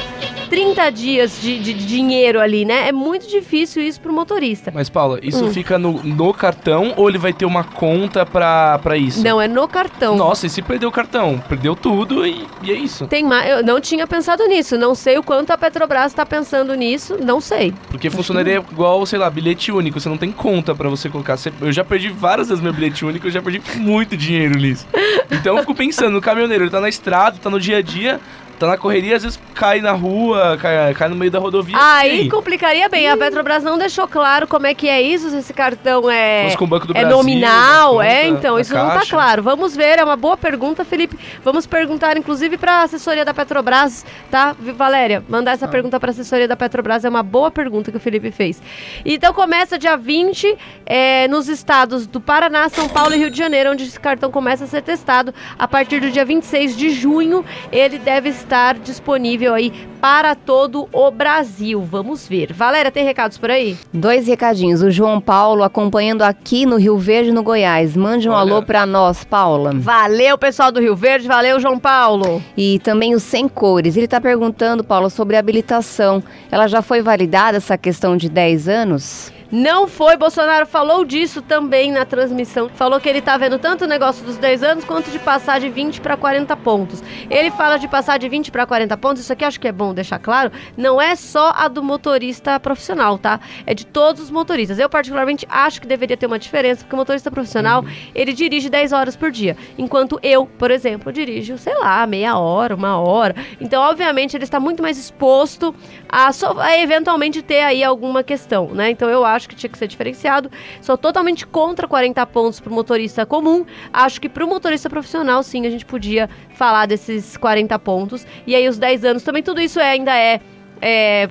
30 0.48 0.90
dias 0.90 1.40
de, 1.40 1.58
de, 1.58 1.74
de, 1.74 1.86
dinheiro 1.86 2.40
ali, 2.40 2.64
né? 2.64 2.88
É 2.88 2.92
muito 2.92 3.28
difícil 3.28 3.82
isso 3.82 4.00
pro 4.00 4.12
motorista. 4.12 4.70
Mas, 4.74 4.88
Paula, 4.88 5.18
isso 5.22 5.44
hum. 5.44 5.52
fica 5.52 5.78
no, 5.78 6.02
no, 6.02 6.32
cartão 6.32 6.94
ou 6.96 7.08
ele 7.08 7.18
vai 7.18 7.32
ter 7.32 7.44
uma 7.44 7.64
conta 7.64 8.24
pra, 8.24 8.78
pra 8.78 8.96
isso? 8.96 9.22
Não, 9.22 9.40
é 9.40 9.48
no 9.48 9.66
cartão. 9.66 10.16
Nossa, 10.16 10.46
e 10.46 10.50
se 10.50 10.62
perdeu 10.62 10.88
o 10.88 10.92
cartão? 10.92 11.42
Perdeu 11.48 11.74
tudo 11.74 12.26
e, 12.26 12.46
e 12.62 12.70
é 12.70 12.74
isso. 12.74 13.06
Tem 13.06 13.24
mais. 13.24 13.50
Eu 13.50 13.64
não 13.64 13.80
tinha 13.80 14.06
pensado 14.06 14.46
nisso. 14.46 14.76
Não 14.76 14.94
sei 14.94 15.18
o 15.18 15.22
quanto 15.22 15.50
a 15.50 15.58
Petrobras 15.58 16.12
tá 16.12 16.24
pensando 16.24 16.74
nisso. 16.74 17.16
Não 17.20 17.40
sei. 17.40 17.74
Porque 17.88 18.10
funcionaria 18.10 18.62
igual, 18.70 19.04
sei 19.06 19.18
lá, 19.18 19.28
bilhete 19.30 19.72
único. 19.72 19.98
Você 19.98 20.08
não 20.08 20.18
tem 20.18 20.30
conta 20.30 20.74
pra 20.74 20.88
você 20.88 21.08
colocar. 21.08 21.36
Eu 21.60 21.72
já 21.72 21.84
perdi 21.84 22.10
várias 22.10 22.48
vezes 22.48 22.62
meu 22.62 22.72
bilhete 22.72 23.04
único, 23.04 23.26
eu 23.26 23.30
já 23.30 23.42
perdi 23.42 23.60
muito 23.76 24.16
dinheiro 24.16 24.56
nisso. 24.56 24.86
Então 25.30 25.56
eu 25.56 25.60
fico 25.60 25.74
pensando, 25.74 26.12
no 26.12 26.20
caminhoneiro, 26.20 26.64
ele 26.64 26.70
tá 26.70 26.80
na 26.80 26.88
estrada, 26.88 27.38
tá 27.42 27.50
no 27.50 27.58
dia 27.58 27.78
a 27.78 27.82
dia 27.82 28.03
dia 28.04 28.20
tá 28.58 28.66
na 28.66 28.76
correria, 28.76 29.16
às 29.16 29.22
vezes 29.22 29.40
cai 29.54 29.80
na 29.80 29.92
rua, 29.92 30.58
cai, 30.60 30.94
cai 30.94 31.08
no 31.08 31.16
meio 31.16 31.30
da 31.30 31.38
rodovia. 31.38 31.76
Aí 31.78 32.28
complicaria 32.28 32.88
bem. 32.88 33.08
A 33.08 33.16
Petrobras 33.16 33.62
não 33.62 33.78
deixou 33.78 34.08
claro 34.08 34.46
como 34.46 34.66
é 34.66 34.74
que 34.74 34.88
é 34.88 35.00
isso, 35.00 35.30
se 35.30 35.36
esse 35.36 35.52
cartão 35.52 36.10
é, 36.10 36.54
com 36.56 36.64
o 36.64 36.68
Banco 36.68 36.86
do 36.86 36.96
é 36.96 37.00
Brasil, 37.00 37.16
nominal, 37.16 37.94
conta, 37.94 38.06
é, 38.06 38.26
então, 38.26 38.58
isso 38.58 38.72
caixa. 38.72 38.86
não 38.86 39.00
tá 39.00 39.06
claro. 39.06 39.42
Vamos 39.42 39.76
ver, 39.76 39.98
é 39.98 40.04
uma 40.04 40.16
boa 40.16 40.36
pergunta, 40.36 40.84
Felipe. 40.84 41.18
Vamos 41.42 41.66
perguntar, 41.66 42.16
inclusive, 42.16 42.56
pra 42.56 42.82
assessoria 42.82 43.24
da 43.24 43.34
Petrobras, 43.34 44.04
tá? 44.30 44.54
Valéria, 44.58 45.22
mandar 45.28 45.52
essa 45.52 45.66
ah. 45.66 45.68
pergunta 45.68 45.98
pra 46.00 46.10
assessoria 46.10 46.48
da 46.48 46.56
Petrobras 46.56 47.04
é 47.04 47.08
uma 47.08 47.22
boa 47.22 47.50
pergunta 47.50 47.90
que 47.90 47.96
o 47.96 48.00
Felipe 48.00 48.30
fez. 48.30 48.62
Então 49.04 49.32
começa 49.32 49.78
dia 49.78 49.96
20 49.96 50.56
é, 50.86 51.28
nos 51.28 51.48
estados 51.48 52.06
do 52.06 52.20
Paraná, 52.20 52.68
São 52.68 52.88
Paulo 52.88 53.14
e 53.14 53.18
Rio 53.18 53.30
de 53.30 53.38
Janeiro, 53.38 53.72
onde 53.72 53.84
esse 53.84 53.98
cartão 53.98 54.30
começa 54.30 54.64
a 54.64 54.66
ser 54.66 54.82
testado. 54.82 55.34
A 55.58 55.66
partir 55.66 56.00
do 56.00 56.10
dia 56.10 56.24
26 56.24 56.76
de 56.76 56.90
junho, 56.90 57.44
ele 57.72 57.98
deve 57.98 58.28
estar 58.44 58.78
disponível 58.78 59.54
aí 59.54 59.72
para 60.00 60.34
todo 60.34 60.86
o 60.92 61.10
Brasil. 61.10 61.80
Vamos 61.80 62.28
ver. 62.28 62.52
Valéria, 62.52 62.90
tem 62.90 63.04
recados 63.04 63.38
por 63.38 63.50
aí? 63.50 63.76
Dois 63.92 64.26
recadinhos. 64.26 64.82
O 64.82 64.90
João 64.90 65.20
Paulo 65.20 65.62
acompanhando 65.62 66.22
aqui 66.22 66.66
no 66.66 66.76
Rio 66.76 66.98
Verde, 66.98 67.32
no 67.32 67.42
Goiás. 67.42 67.96
Mande 67.96 68.28
um 68.28 68.32
Olha. 68.32 68.52
alô 68.52 68.62
para 68.62 68.84
nós, 68.84 69.24
Paula. 69.24 69.72
Valeu, 69.74 70.36
pessoal 70.36 70.70
do 70.70 70.80
Rio 70.80 70.94
Verde. 70.94 71.26
Valeu, 71.26 71.58
João 71.58 71.78
Paulo. 71.78 72.42
E 72.56 72.78
também 72.80 73.14
o 73.14 73.20
Sem 73.20 73.48
Cores. 73.48 73.96
Ele 73.96 74.04
está 74.04 74.20
perguntando, 74.20 74.84
Paula, 74.84 75.08
sobre 75.08 75.36
a 75.36 75.40
habilitação. 75.40 76.22
Ela 76.50 76.68
já 76.68 76.82
foi 76.82 77.00
validada 77.00 77.56
essa 77.56 77.78
questão 77.78 78.16
de 78.16 78.28
10 78.28 78.68
anos? 78.68 79.32
Não 79.50 79.86
foi, 79.86 80.16
Bolsonaro 80.16 80.66
falou 80.66 81.04
disso 81.04 81.42
também 81.42 81.92
na 81.92 82.04
transmissão. 82.04 82.68
Falou 82.68 83.00
que 83.00 83.08
ele 83.08 83.20
tá 83.20 83.36
vendo 83.36 83.58
tanto 83.58 83.84
o 83.84 83.88
negócio 83.88 84.24
dos 84.24 84.36
10 84.36 84.62
anos 84.62 84.84
quanto 84.84 85.10
de 85.10 85.18
passar 85.18 85.60
de 85.60 85.68
20 85.68 86.00
para 86.00 86.16
40 86.16 86.56
pontos. 86.56 87.02
Ele 87.30 87.50
fala 87.50 87.76
de 87.78 87.86
passar 87.86 88.18
de 88.18 88.28
20 88.28 88.50
para 88.50 88.66
40 88.66 88.96
pontos, 88.96 89.22
isso 89.22 89.32
aqui 89.32 89.44
acho 89.44 89.60
que 89.60 89.68
é 89.68 89.72
bom 89.72 89.94
deixar 89.94 90.18
claro, 90.18 90.50
não 90.76 91.00
é 91.00 91.14
só 91.14 91.52
a 91.56 91.68
do 91.68 91.82
motorista 91.82 92.58
profissional, 92.58 93.18
tá? 93.18 93.40
É 93.66 93.74
de 93.74 93.86
todos 93.86 94.22
os 94.22 94.30
motoristas. 94.30 94.78
Eu 94.78 94.88
particularmente 94.88 95.46
acho 95.48 95.80
que 95.80 95.86
deveria 95.86 96.16
ter 96.16 96.26
uma 96.26 96.38
diferença, 96.38 96.82
porque 96.82 96.94
o 96.94 96.98
motorista 96.98 97.30
profissional, 97.30 97.82
uhum. 97.82 97.90
ele 98.14 98.32
dirige 98.32 98.68
10 98.68 98.92
horas 98.92 99.16
por 99.16 99.30
dia, 99.30 99.56
enquanto 99.78 100.18
eu, 100.22 100.46
por 100.46 100.70
exemplo, 100.70 101.12
dirijo, 101.12 101.58
sei 101.58 101.74
lá, 101.74 102.06
meia 102.06 102.38
hora, 102.38 102.74
uma 102.74 102.98
hora. 102.98 103.34
Então, 103.60 103.82
obviamente, 103.82 104.36
ele 104.36 104.44
está 104.44 104.58
muito 104.58 104.82
mais 104.82 104.98
exposto 104.98 105.74
a, 106.08 106.30
a 106.58 106.78
eventualmente 106.78 107.42
ter 107.42 107.62
aí 107.62 107.82
alguma 107.82 108.22
questão, 108.22 108.68
né? 108.68 108.90
Então, 108.90 109.08
eu 109.08 109.24
acho 109.24 109.43
acho 109.44 109.48
que 109.48 109.54
tinha 109.54 109.70
que 109.70 109.78
ser 109.78 109.86
diferenciado. 109.86 110.50
Sou 110.80 110.96
totalmente 110.96 111.46
contra 111.46 111.86
40 111.86 112.24
pontos 112.26 112.60
para 112.60 112.70
o 112.70 112.74
motorista 112.74 113.24
comum. 113.26 113.64
Acho 113.92 114.20
que 114.20 114.28
para 114.28 114.44
o 114.44 114.48
motorista 114.48 114.88
profissional, 114.88 115.42
sim, 115.42 115.66
a 115.66 115.70
gente 115.70 115.84
podia 115.84 116.28
falar 116.54 116.86
desses 116.86 117.36
40 117.36 117.78
pontos. 117.78 118.26
E 118.46 118.54
aí 118.54 118.68
os 118.68 118.78
10 118.78 119.04
anos 119.04 119.22
também, 119.22 119.42
tudo 119.42 119.60
isso 119.60 119.78
é, 119.78 119.90
ainda 119.90 120.16
é, 120.16 120.40
é 120.80 121.28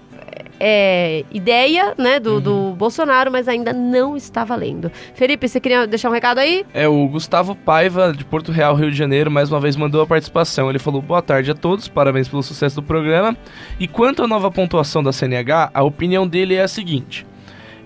é, 0.59 1.25
ideia 1.31 1.93
né, 1.97 2.19
do, 2.19 2.35
uhum. 2.35 2.41
do, 2.41 2.75
Bolsonaro, 2.75 3.29
mas 3.29 3.49
ainda 3.49 3.73
não 3.73 4.15
está 4.15 4.45
valendo. 4.45 4.89
Felipe, 5.13 5.47
você 5.47 5.59
queria 5.59 5.85
deixar 5.85 6.09
um 6.09 6.13
recado 6.13 6.37
aí? 6.37 6.65
É, 6.73 6.87
o 6.87 7.05
Gustavo 7.07 7.53
Paiva, 7.53 8.13
de 8.13 8.23
Porto 8.23 8.51
Real, 8.51 8.73
Rio 8.73 8.89
de 8.89 8.97
Janeiro, 8.97 9.29
mais 9.29 9.51
uma 9.51 9.59
vez 9.59 9.75
mandou 9.75 10.01
a 10.01 10.07
participação. 10.07 10.69
Ele 10.69 10.79
falou: 10.79 11.01
boa 11.01 11.21
tarde 11.21 11.51
a 11.51 11.53
todos, 11.53 11.89
parabéns 11.89 12.29
pelo 12.29 12.41
sucesso 12.41 12.77
do 12.77 12.83
programa. 12.83 13.35
E 13.77 13.87
quanto 13.87 14.23
à 14.23 14.27
nova 14.27 14.49
pontuação 14.49 15.03
da 15.03 15.11
CNH, 15.11 15.71
a 15.73 15.83
opinião 15.83 16.25
dele 16.25 16.55
é 16.55 16.61
a 16.61 16.67
seguinte. 16.67 17.25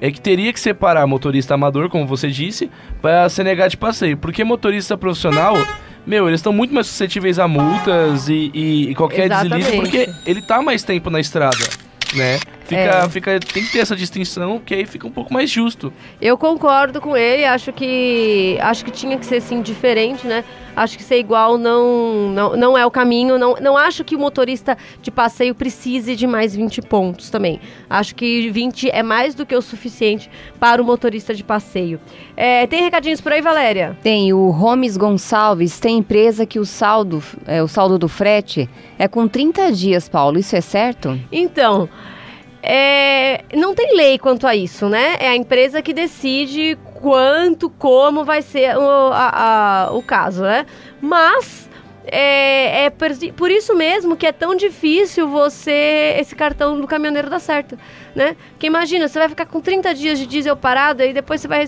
É 0.01 0.11
que 0.11 0.19
teria 0.21 0.51
que 0.53 0.59
separar 0.59 1.05
motorista 1.07 1.53
amador, 1.53 1.89
como 1.89 2.05
você 2.05 2.29
disse, 2.29 2.69
para 3.01 3.27
ser 3.29 3.43
negado 3.43 3.69
de 3.71 3.77
passeio. 3.77 4.17
Porque 4.17 4.43
motorista 4.43 4.97
profissional, 4.97 5.55
meu, 6.05 6.27
eles 6.27 6.39
estão 6.39 6.53
muito 6.53 6.73
mais 6.73 6.87
suscetíveis 6.87 7.39
a 7.39 7.47
multas 7.47 8.29
e, 8.29 8.51
e- 8.53 8.89
e 8.91 8.95
qualquer 8.95 9.25
Exatamente. 9.25 9.63
deslize, 9.71 9.81
porque 9.81 10.09
ele 10.25 10.41
tá 10.41 10.61
mais 10.61 10.83
tempo 10.83 11.09
na 11.09 11.19
estrada, 11.19 11.57
né? 12.13 12.39
Fica, 12.67 12.81
É. 12.81 13.09
fica, 13.09 13.39
tem 13.39 13.63
que 13.63 13.71
ter 13.71 13.79
essa 13.79 13.95
distinção, 13.95 14.59
que 14.59 14.73
aí 14.73 14.85
fica 14.85 15.07
um 15.07 15.11
pouco 15.11 15.33
mais 15.33 15.49
justo. 15.49 15.91
Eu 16.21 16.37
concordo 16.37 16.99
com 16.99 17.15
ele, 17.15 17.45
acho 17.45 17.71
que 17.71 18.57
acho 18.61 18.83
que 18.83 18.91
tinha 18.91 19.17
que 19.17 19.25
ser 19.25 19.41
sim 19.41 19.61
diferente, 19.61 20.27
né? 20.27 20.43
Acho 20.75 20.95
que 20.97 21.03
ser 21.03 21.17
igual 21.17 21.57
não 21.57 22.29
não, 22.29 22.55
não 22.57 22.77
é 22.77 22.85
o 22.85 22.91
caminho, 22.91 23.39
não, 23.39 23.55
não 23.55 23.75
acho 23.77 24.03
que 24.03 24.15
o 24.15 24.19
motorista 24.19 24.77
de 25.01 25.09
passeio 25.09 25.55
precise 25.55 26.15
de 26.15 26.27
mais 26.27 26.55
20 26.55 26.81
pontos 26.83 27.29
também. 27.29 27.59
Acho 27.89 28.13
que 28.13 28.49
20 28.51 28.89
é 28.91 29.01
mais 29.01 29.33
do 29.33 29.45
que 29.45 29.55
o 29.55 29.61
suficiente 29.61 30.29
para 30.59 30.81
o 30.81 30.85
motorista 30.85 31.33
de 31.33 31.43
passeio. 31.43 31.99
É, 32.35 32.67
tem 32.67 32.83
recadinhos 32.83 33.21
por 33.21 33.31
aí, 33.31 33.41
Valéria? 33.41 33.97
Tem 34.03 34.33
o 34.33 34.51
Gomes 34.51 34.97
Gonçalves, 34.97 35.79
tem 35.79 35.97
empresa 35.99 36.45
que 36.45 36.59
o 36.59 36.65
saldo, 36.65 37.23
é, 37.47 37.63
o 37.63 37.67
saldo 37.67 37.97
do 37.97 38.07
frete 38.09 38.69
é 38.99 39.07
com 39.07 39.27
30 39.27 39.71
dias, 39.71 40.07
Paulo. 40.09 40.37
Isso 40.37 40.55
é 40.55 40.61
certo? 40.61 41.17
Então, 41.31 41.89
é, 42.69 43.43
não 43.55 43.73
tem 43.73 43.95
lei 43.95 44.17
quanto 44.19 44.45
a 44.45 44.55
isso, 44.55 44.89
né? 44.89 45.15
É 45.19 45.29
a 45.29 45.35
empresa 45.35 45.81
que 45.81 45.93
decide 45.93 46.77
quanto, 47.01 47.69
como 47.69 48.25
vai 48.25 48.41
ser 48.41 48.75
o, 48.77 48.81
a- 49.13 49.85
a- 49.87 49.91
o 49.93 50.03
caso, 50.03 50.41
né? 50.43 50.65
Mas 50.99 51.66
é, 52.11 52.85
é 52.85 52.89
por, 52.89 53.51
isso 53.51 53.75
mesmo 53.75 54.15
que 54.15 54.25
é 54.25 54.31
tão 54.31 54.55
difícil 54.55 55.27
você 55.27 56.15
esse 56.19 56.35
cartão 56.35 56.79
do 56.79 56.87
caminhoneiro 56.87 57.29
dar 57.29 57.39
certo, 57.39 57.77
né? 58.15 58.35
Porque 58.51 58.67
imagina, 58.67 59.07
você 59.07 59.19
vai 59.19 59.29
ficar 59.29 59.45
com 59.45 59.59
30 59.61 59.93
dias 59.93 60.17
de 60.19 60.25
diesel 60.25 60.55
parado 60.55 61.03
e 61.03 61.13
depois 61.13 61.41
você 61.41 61.47
vai 61.47 61.67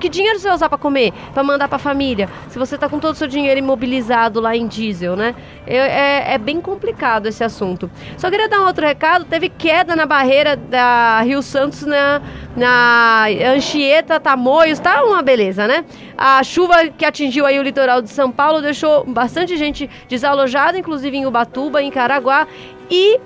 que 0.00 0.08
dinheiro 0.08 0.38
você 0.38 0.46
vai 0.46 0.56
usar 0.56 0.68
para 0.68 0.78
comer, 0.78 1.12
para 1.32 1.42
mandar 1.42 1.68
para 1.68 1.78
família? 1.78 2.28
Se 2.48 2.58
você 2.58 2.78
tá 2.78 2.88
com 2.88 2.98
todo 2.98 3.14
o 3.14 3.16
seu 3.16 3.26
dinheiro 3.26 3.58
imobilizado 3.58 4.40
lá 4.40 4.56
em 4.56 4.66
diesel, 4.66 5.16
né? 5.16 5.34
É, 5.66 5.76
é- 5.76 6.34
é 6.34 6.38
bem 6.38 6.60
complicado 6.60 7.26
esse 7.26 7.44
assunto. 7.44 7.90
Só 8.16 8.30
queria 8.30 8.48
dar 8.48 8.60
um 8.60 8.66
outro 8.66 8.86
recado, 8.86 9.24
teve 9.24 9.48
queda 9.48 9.94
na 9.94 10.06
barreira 10.06 10.56
da 10.56 11.20
Rio 11.22 11.42
Santos 11.42 11.82
na 11.82 12.20
na 12.56 13.26
Anchieta, 13.54 14.20
Tamoios, 14.20 14.78
tá 14.78 15.02
uma 15.04 15.22
beleza, 15.22 15.66
né? 15.66 15.84
A 16.16 16.42
chuva 16.42 16.86
que 16.88 17.04
atingiu 17.04 17.44
aí 17.46 17.58
o 17.58 17.62
litoral 17.62 18.00
de 18.00 18.08
São 18.10 18.30
Paulo 18.30 18.62
deixou 18.62 19.04
bastante 19.04 19.56
gente 19.56 19.90
desalojada, 20.08 20.78
inclusive 20.78 21.16
em 21.16 21.26
Ubatuba, 21.26 21.82
em 21.82 21.90
Caraguá 21.90 22.46
e 22.90 23.18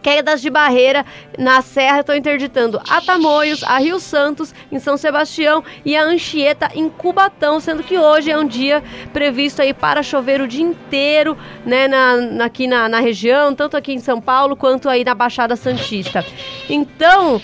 quedas 0.00 0.42
de 0.42 0.50
barreira 0.50 1.02
na 1.38 1.62
serra 1.62 2.00
estão 2.00 2.14
interditando 2.14 2.78
a 2.90 3.00
Tamoios, 3.00 3.64
a 3.64 3.78
Rio 3.78 3.98
Santos, 3.98 4.54
em 4.70 4.78
São 4.78 4.98
Sebastião 4.98 5.64
e 5.82 5.96
a 5.96 6.04
Anchieta 6.04 6.68
em 6.74 6.90
Cubatão, 6.90 7.58
sendo 7.58 7.82
que 7.82 7.96
hoje 7.96 8.30
é 8.30 8.36
um 8.36 8.46
dia 8.46 8.82
previsto 9.14 9.62
aí 9.62 9.72
para 9.72 10.02
chover 10.02 10.42
o 10.42 10.46
dia 10.46 10.62
inteiro, 10.62 11.38
né, 11.64 11.88
na, 11.88 12.16
na- 12.18 12.44
aqui 12.44 12.66
na, 12.66 12.86
na 12.86 13.00
região, 13.00 13.54
tanto 13.54 13.78
aqui 13.78 13.94
em 13.94 13.98
São 13.98 14.20
Paulo 14.20 14.54
quanto 14.54 14.90
aí 14.90 15.02
na 15.02 15.14
Baixada 15.14 15.56
Santista. 15.56 16.22
Então, 16.68 17.40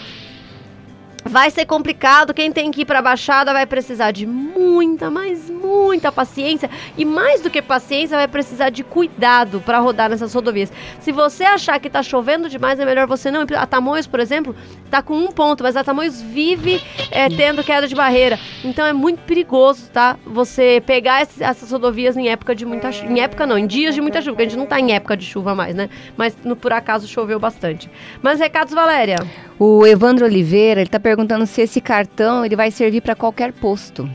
Vai 1.25 1.51
ser 1.51 1.67
complicado, 1.67 2.33
quem 2.33 2.51
tem 2.51 2.71
que 2.71 2.83
ir 2.83 2.85
pra 2.85 3.03
Baixada 3.03 3.53
vai 3.53 3.67
precisar 3.67 4.11
de 4.11 4.27
muita, 4.27 5.11
mas 5.11 5.51
muita 5.51 6.11
paciência. 6.11 6.71
E 6.97 7.05
mais 7.05 7.41
do 7.43 7.51
que 7.51 7.61
paciência, 7.61 8.17
vai 8.17 8.27
precisar 8.27 8.71
de 8.71 8.83
cuidado 8.83 9.61
para 9.61 9.79
rodar 9.79 10.09
nessas 10.09 10.33
rodovias. 10.33 10.73
Se 11.01 11.13
você 11.13 11.45
achar 11.45 11.79
que 11.79 11.91
tá 11.91 12.03
chovendo 12.03 12.49
demais, 12.49 12.81
é 12.81 12.85
melhor 12.85 13.07
você 13.07 13.31
não. 13.31 13.45
A 13.57 13.67
Tamoios, 13.67 14.07
por 14.07 14.19
exemplo, 14.19 14.57
tá 14.91 15.03
com 15.03 15.15
um 15.15 15.29
ponto, 15.29 15.63
mas 15.63 15.77
a 15.77 15.85
Tamoios 15.85 16.23
vive 16.23 16.83
é, 17.11 17.29
tendo 17.29 17.63
queda 17.63 17.87
de 17.87 17.95
barreira. 17.95 18.39
Então 18.65 18.85
é 18.87 18.93
muito 18.93 19.21
perigoso, 19.21 19.91
tá? 19.93 20.17
Você 20.27 20.83
pegar 20.87 21.21
essas 21.21 21.71
rodovias 21.71 22.17
em 22.17 22.29
época 22.29 22.55
de 22.55 22.65
muita 22.65 22.91
chuva. 22.91 23.13
Em 23.13 23.21
época 23.21 23.47
não, 23.47 23.59
em 23.59 23.67
dias 23.67 23.95
de 23.95 24.01
muita 24.01 24.21
chuva, 24.21 24.33
porque 24.33 24.43
a 24.43 24.49
gente 24.49 24.59
não 24.59 24.67
tá 24.67 24.81
em 24.81 24.93
época 24.93 25.17
de 25.17 25.27
chuva 25.27 25.55
mais, 25.55 25.75
né? 25.75 25.91
Mas 26.17 26.37
no, 26.45 26.57
por 26.57 26.73
acaso 26.73 27.07
choveu 27.07 27.39
bastante. 27.39 27.91
Mas 28.23 28.41
recados, 28.41 28.73
Valéria. 28.73 29.19
O 29.63 29.87
Evandro 29.87 30.25
Oliveira, 30.25 30.81
ele 30.81 30.89
tá 30.89 30.99
perguntando 30.99 31.47
se 31.47 31.61
esse 31.61 31.83
cartão 31.83 32.47
ele 32.47 32.57
vai 32.57 32.71
servir 32.71 33.03
para 33.03 33.15
qualquer 33.15 33.53
posto. 33.53 34.09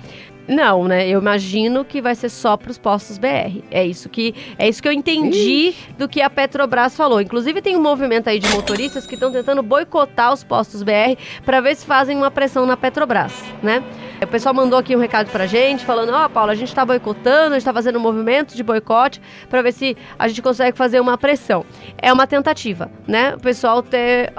Não, 0.47 0.87
né? 0.87 1.07
Eu 1.07 1.19
imagino 1.21 1.85
que 1.85 2.01
vai 2.01 2.15
ser 2.15 2.29
só 2.29 2.57
para 2.57 2.71
os 2.71 2.79
postos 2.79 3.19
BR. 3.19 3.61
É 3.69 3.85
isso 3.85 4.09
que 4.09 4.33
é 4.57 4.67
isso 4.67 4.81
que 4.81 4.87
eu 4.87 4.91
entendi 4.91 5.75
do 5.99 6.09
que 6.09 6.19
a 6.19 6.31
Petrobras 6.31 6.97
falou. 6.97 7.21
Inclusive 7.21 7.61
tem 7.61 7.77
um 7.77 7.81
movimento 7.81 8.27
aí 8.27 8.39
de 8.39 8.49
motoristas 8.49 9.05
que 9.05 9.13
estão 9.13 9.31
tentando 9.31 9.61
boicotar 9.61 10.33
os 10.33 10.43
postos 10.43 10.81
BR 10.81 11.15
para 11.45 11.61
ver 11.61 11.75
se 11.75 11.85
fazem 11.85 12.17
uma 12.17 12.31
pressão 12.31 12.65
na 12.65 12.75
Petrobras, 12.75 13.31
né? 13.61 13.83
O 14.23 14.27
pessoal 14.27 14.55
mandou 14.55 14.79
aqui 14.79 14.95
um 14.95 14.99
recado 14.99 15.29
pra 15.29 15.45
gente 15.45 15.85
falando: 15.85 16.11
"Ó, 16.11 16.27
Paula, 16.27 16.53
a 16.53 16.55
gente 16.55 16.73
tá 16.73 16.83
boicotando, 16.83 17.53
a 17.53 17.59
gente 17.59 17.65
tá 17.65 17.73
fazendo 17.73 17.99
um 17.99 18.01
movimento 18.01 18.55
de 18.55 18.63
boicote 18.63 19.21
para 19.47 19.61
ver 19.61 19.73
se 19.73 19.95
a 20.17 20.27
gente 20.27 20.41
consegue 20.41 20.75
fazer 20.75 20.99
uma 20.99 21.19
pressão". 21.19 21.63
É 21.99 22.11
uma 22.11 22.25
tentativa, 22.25 22.89
né? 23.07 23.35
O 23.35 23.39
pessoal 23.39 23.83
ter 23.83 24.33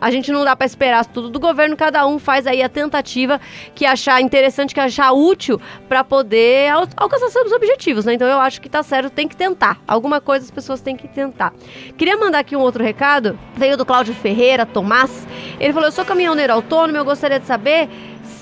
a 0.00 0.10
gente 0.10 0.32
não 0.32 0.44
dá 0.44 0.56
para 0.56 0.66
esperar 0.66 1.04
tudo 1.06 1.28
do 1.28 1.38
governo, 1.38 1.76
cada 1.76 2.06
um 2.06 2.18
faz 2.18 2.46
aí 2.46 2.62
a 2.62 2.68
tentativa 2.68 3.40
que 3.74 3.84
achar 3.84 4.20
interessante, 4.20 4.72
que 4.74 4.80
achar 4.80 5.12
útil 5.12 5.60
para 5.88 6.02
poder 6.02 6.70
al- 6.70 6.88
alcançar 6.96 7.28
seus 7.28 7.52
objetivos, 7.52 8.04
né? 8.04 8.14
Então 8.14 8.26
eu 8.28 8.38
acho 8.38 8.60
que 8.60 8.68
tá 8.68 8.82
certo, 8.82 9.10
tem 9.10 9.28
que 9.28 9.36
tentar. 9.36 9.78
Alguma 9.86 10.20
coisa 10.20 10.44
as 10.44 10.50
pessoas 10.50 10.80
têm 10.80 10.96
que 10.96 11.08
tentar. 11.08 11.52
Queria 11.96 12.16
mandar 12.16 12.38
aqui 12.40 12.56
um 12.56 12.60
outro 12.60 12.82
recado, 12.82 13.38
veio 13.54 13.76
do 13.76 13.84
Cláudio 13.84 14.14
Ferreira, 14.14 14.64
Tomás. 14.64 15.26
Ele 15.58 15.72
falou: 15.72 15.88
"Eu 15.88 15.92
sou 15.92 16.04
caminhoneiro 16.04 16.52
autônomo, 16.52 16.96
eu 16.96 17.04
gostaria 17.04 17.38
de 17.38 17.46
saber 17.46 17.88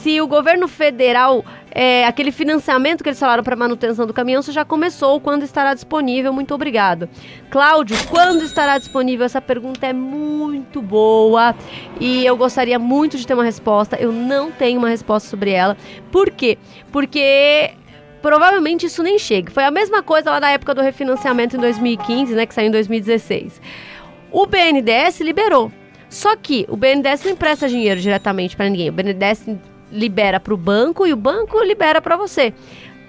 se 0.02 0.20
o 0.20 0.26
governo 0.26 0.68
federal, 0.68 1.44
é, 1.70 2.06
aquele 2.06 2.30
financiamento 2.30 3.02
que 3.02 3.08
eles 3.08 3.18
falaram 3.18 3.42
para 3.42 3.56
manutenção 3.56 4.06
do 4.06 4.14
caminhão, 4.14 4.40
se 4.42 4.52
já 4.52 4.64
começou, 4.64 5.20
quando 5.20 5.42
estará 5.42 5.74
disponível? 5.74 6.32
Muito 6.32 6.54
obrigado. 6.54 7.08
Cláudio, 7.50 7.96
quando 8.08 8.42
estará 8.44 8.78
disponível? 8.78 9.26
Essa 9.26 9.40
pergunta 9.40 9.86
é 9.86 9.92
muito 9.92 10.80
boa 10.80 11.54
e 12.00 12.24
eu 12.24 12.36
gostaria 12.36 12.78
muito 12.78 13.16
de 13.16 13.26
ter 13.26 13.34
uma 13.34 13.44
resposta. 13.44 13.96
Eu 13.96 14.12
não 14.12 14.52
tenho 14.52 14.78
uma 14.78 14.88
resposta 14.88 15.28
sobre 15.28 15.50
ela. 15.50 15.76
Por 16.12 16.30
quê? 16.30 16.58
Porque 16.92 17.72
provavelmente 18.22 18.86
isso 18.86 19.02
nem 19.02 19.18
chega. 19.18 19.50
Foi 19.50 19.64
a 19.64 19.70
mesma 19.70 20.02
coisa 20.02 20.30
lá 20.30 20.38
da 20.38 20.50
época 20.50 20.74
do 20.74 20.80
refinanciamento 20.80 21.56
em 21.56 21.60
2015, 21.60 22.34
né, 22.34 22.46
que 22.46 22.54
saiu 22.54 22.68
em 22.68 22.72
2016. 22.72 23.60
O 24.30 24.46
BNDES 24.46 25.20
liberou. 25.20 25.72
Só 26.08 26.36
que 26.36 26.64
o 26.68 26.76
BNDES 26.76 27.24
não 27.24 27.32
empresta 27.32 27.68
dinheiro 27.68 28.00
diretamente 28.00 28.56
para 28.56 28.68
ninguém. 28.68 28.88
O 28.88 28.92
BNDES 28.92 29.46
libera 29.90 30.38
para 30.40 30.54
o 30.54 30.56
banco 30.56 31.06
e 31.06 31.12
o 31.12 31.16
banco 31.16 31.62
libera 31.62 32.00
para 32.00 32.16
você. 32.16 32.52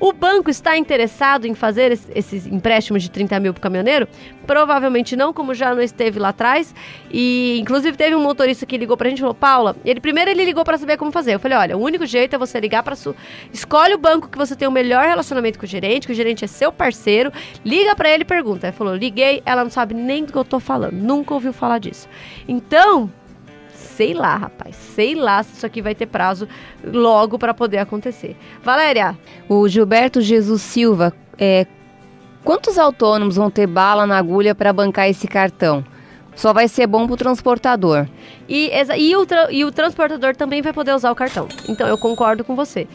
O 0.02 0.14
banco 0.14 0.50
está 0.50 0.78
interessado 0.78 1.44
em 1.46 1.54
fazer 1.54 1.92
es- 1.92 2.08
esses 2.16 2.48
empréstimos 2.48 3.04
de 3.04 3.12
30 3.12 3.38
mil 3.38 3.54
para 3.54 3.60
o 3.60 3.62
caminhoneiro? 3.62 4.08
Provavelmente 4.48 5.14
não, 5.18 5.34
como 5.34 5.54
já 5.54 5.76
não 5.76 5.82
esteve 5.82 6.18
lá 6.18 6.30
atrás. 6.30 6.74
E, 7.12 7.60
inclusive, 7.60 7.98
teve 7.98 8.16
um 8.16 8.24
motorista 8.24 8.66
que 8.66 8.78
ligou 8.78 8.96
para 8.96 9.08
a 9.08 9.10
gente 9.10 9.18
e 9.20 9.22
falou: 9.22 9.36
Paula, 9.36 9.76
ele 9.84 10.00
primeiro 10.00 10.32
ele 10.32 10.46
ligou 10.46 10.64
para 10.64 10.78
saber 10.78 10.96
como 10.96 11.12
fazer. 11.12 11.34
Eu 11.34 11.40
falei: 11.42 11.58
olha, 11.58 11.78
o 11.78 11.82
único 11.82 12.06
jeito 12.06 12.34
é 12.34 12.40
você 12.40 12.62
ligar 12.62 12.82
para 12.82 12.96
sua. 12.96 13.14
Escolhe 13.52 13.94
o 13.94 13.98
banco 13.98 14.30
que 14.30 14.38
você 14.38 14.56
tem 14.56 14.70
o 14.70 14.72
melhor 14.72 15.06
relacionamento 15.06 15.60
com 15.60 15.66
o 15.66 15.68
gerente, 15.68 16.08
que 16.08 16.14
o 16.14 16.16
gerente 16.16 16.46
é 16.46 16.48
seu 16.48 16.72
parceiro. 16.72 17.30
Liga 17.66 17.94
para 17.94 18.10
ele 18.10 18.22
e 18.24 18.26
pergunta. 18.26 18.68
Ele 18.68 18.78
falou: 18.78 18.96
liguei, 18.96 19.44
ela 19.46 19.66
não 19.66 19.70
sabe 19.72 19.94
nem 19.94 20.24
do 20.24 20.32
que 20.32 20.38
eu 20.38 20.46
tô 20.46 20.62
falando, 20.62 20.94
nunca 20.94 21.34
ouviu 21.34 21.52
falar 21.52 21.78
disso. 21.78 22.08
Então, 22.48 23.12
sei 24.00 24.14
lá, 24.14 24.38
rapaz, 24.38 24.78
sei 24.96 25.14
lá 25.14 25.44
se 25.44 25.58
isso 25.58 25.66
aqui 25.66 25.82
vai 25.82 25.94
ter 25.94 26.06
prazo 26.06 26.48
logo 26.82 27.38
para 27.38 27.54
poder 27.54 27.80
acontecer. 27.80 28.34
Valéria, 28.64 29.18
O 29.50 29.68
Gilberto 29.68 30.22
Jesus 30.22 30.62
Silva, 30.62 31.14
é, 31.38 31.68
quantos 32.42 32.78
autônomos 32.78 33.36
vão 33.36 33.52
ter 33.52 33.68
bala 33.68 34.08
na 34.08 34.18
agulha 34.18 34.56
para 34.56 34.72
bancar 34.72 35.10
esse 35.10 35.28
cartão? 35.28 35.84
Só 36.34 36.54
vai 36.54 36.70
ser 36.70 36.88
bom 36.88 37.08
pro 37.08 37.18
transportador. 37.18 38.08
E, 38.50 38.72
e 38.98 39.16
o, 39.16 39.28
e 39.52 39.64
o 39.64 39.72
transportador 39.72 40.36
também 40.36 40.62
vai 40.62 40.74
poder 40.74 40.94
usar 40.94 41.12
o 41.12 41.16
cartão. 41.16 41.48
Então 41.68 41.88
eu 41.88 41.98
concordo 41.98 42.44
com 42.44 42.56
você. 42.56 42.88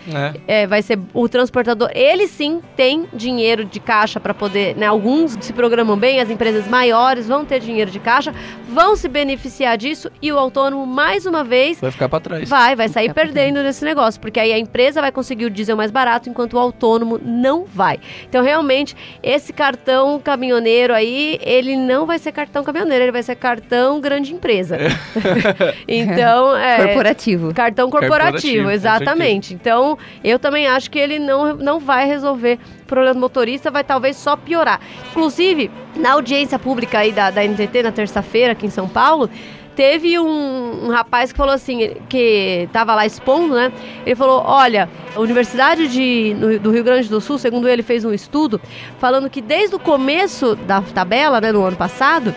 É. 0.46 0.62
É, 0.62 0.66
vai 0.66 0.82
ser 0.82 0.98
o 1.14 1.28
transportador. 1.28 1.90
Ele 1.94 2.26
sim 2.26 2.60
tem 2.76 3.06
dinheiro 3.12 3.64
de 3.64 3.78
caixa 3.78 4.18
para 4.18 4.34
poder. 4.34 4.76
Né, 4.76 4.86
alguns 4.86 5.36
se 5.40 5.52
programam 5.52 5.96
bem, 5.96 6.20
as 6.20 6.28
empresas 6.28 6.66
maiores 6.66 7.28
vão 7.28 7.44
ter 7.44 7.60
dinheiro 7.60 7.90
de 7.90 8.00
caixa, 8.00 8.34
vão 8.68 8.96
se 8.96 9.08
beneficiar 9.08 9.78
disso 9.78 10.10
e 10.20 10.32
o 10.32 10.38
autônomo, 10.38 10.84
mais 10.86 11.26
uma 11.26 11.44
vez, 11.44 11.80
Vai 11.80 11.90
ficar 11.90 12.08
pra 12.08 12.18
trás. 12.18 12.48
vai, 12.48 12.74
vai 12.74 12.88
sair 12.88 13.12
perdendo 13.14 13.62
nesse 13.62 13.84
negócio, 13.84 14.20
porque 14.20 14.40
aí 14.40 14.52
a 14.52 14.58
empresa 14.58 15.00
vai 15.00 15.12
conseguir 15.12 15.44
o 15.44 15.50
diesel 15.50 15.76
mais 15.76 15.90
barato, 15.90 16.28
enquanto 16.28 16.54
o 16.54 16.58
autônomo 16.58 17.20
não 17.22 17.64
vai. 17.64 18.00
Então, 18.28 18.42
realmente, 18.42 18.96
esse 19.22 19.52
cartão 19.52 20.18
caminhoneiro 20.18 20.92
aí, 20.94 21.38
ele 21.42 21.76
não 21.76 22.06
vai 22.06 22.18
ser 22.18 22.32
cartão 22.32 22.64
caminhoneiro, 22.64 23.04
ele 23.04 23.12
vai 23.12 23.22
ser 23.22 23.36
cartão 23.36 24.00
grande 24.00 24.32
empresa. 24.32 24.78
então, 25.88 26.56
é. 26.56 26.84
Corporativo. 26.84 27.54
Cartão 27.54 27.90
corporativo, 27.90 28.32
Corporativo, 28.32 28.70
exatamente. 28.70 29.54
Então, 29.54 29.98
eu 30.22 30.38
também 30.38 30.66
acho 30.66 30.90
que 30.90 30.98
ele 30.98 31.18
não, 31.18 31.56
não 31.56 31.78
vai 31.80 32.06
resolver 32.06 32.58
o 32.82 32.86
problema 32.86 33.14
do 33.14 33.20
motorista, 33.20 33.70
vai 33.70 33.84
talvez 33.84 34.16
só 34.16 34.36
piorar. 34.36 34.80
Inclusive, 35.10 35.70
na 35.96 36.12
audiência 36.12 36.58
pública 36.58 36.98
aí 36.98 37.12
da, 37.12 37.30
da 37.30 37.42
NTT, 37.42 37.82
na 37.82 37.92
terça-feira, 37.92 38.52
aqui 38.52 38.66
em 38.66 38.70
São 38.70 38.88
Paulo, 38.88 39.28
teve 39.74 40.18
um, 40.20 40.86
um 40.86 40.88
rapaz 40.90 41.32
que 41.32 41.36
falou 41.36 41.52
assim, 41.52 41.96
que 42.08 42.68
tava 42.72 42.94
lá 42.94 43.04
expondo, 43.06 43.54
né? 43.56 43.72
Ele 44.06 44.14
falou, 44.14 44.42
olha, 44.46 44.88
a 45.16 45.20
Universidade 45.20 45.88
de, 45.88 46.34
no- 46.38 46.58
do 46.60 46.70
Rio 46.70 46.84
Grande 46.84 47.08
do 47.08 47.20
Sul, 47.20 47.38
segundo 47.38 47.68
ele, 47.68 47.82
fez 47.82 48.04
um 48.04 48.12
estudo 48.12 48.60
falando 48.98 49.28
que 49.28 49.40
desde 49.40 49.74
o 49.74 49.78
começo 49.80 50.54
da 50.54 50.80
tabela, 50.80 51.40
né, 51.40 51.50
no 51.50 51.64
ano 51.64 51.76
passado, 51.76 52.32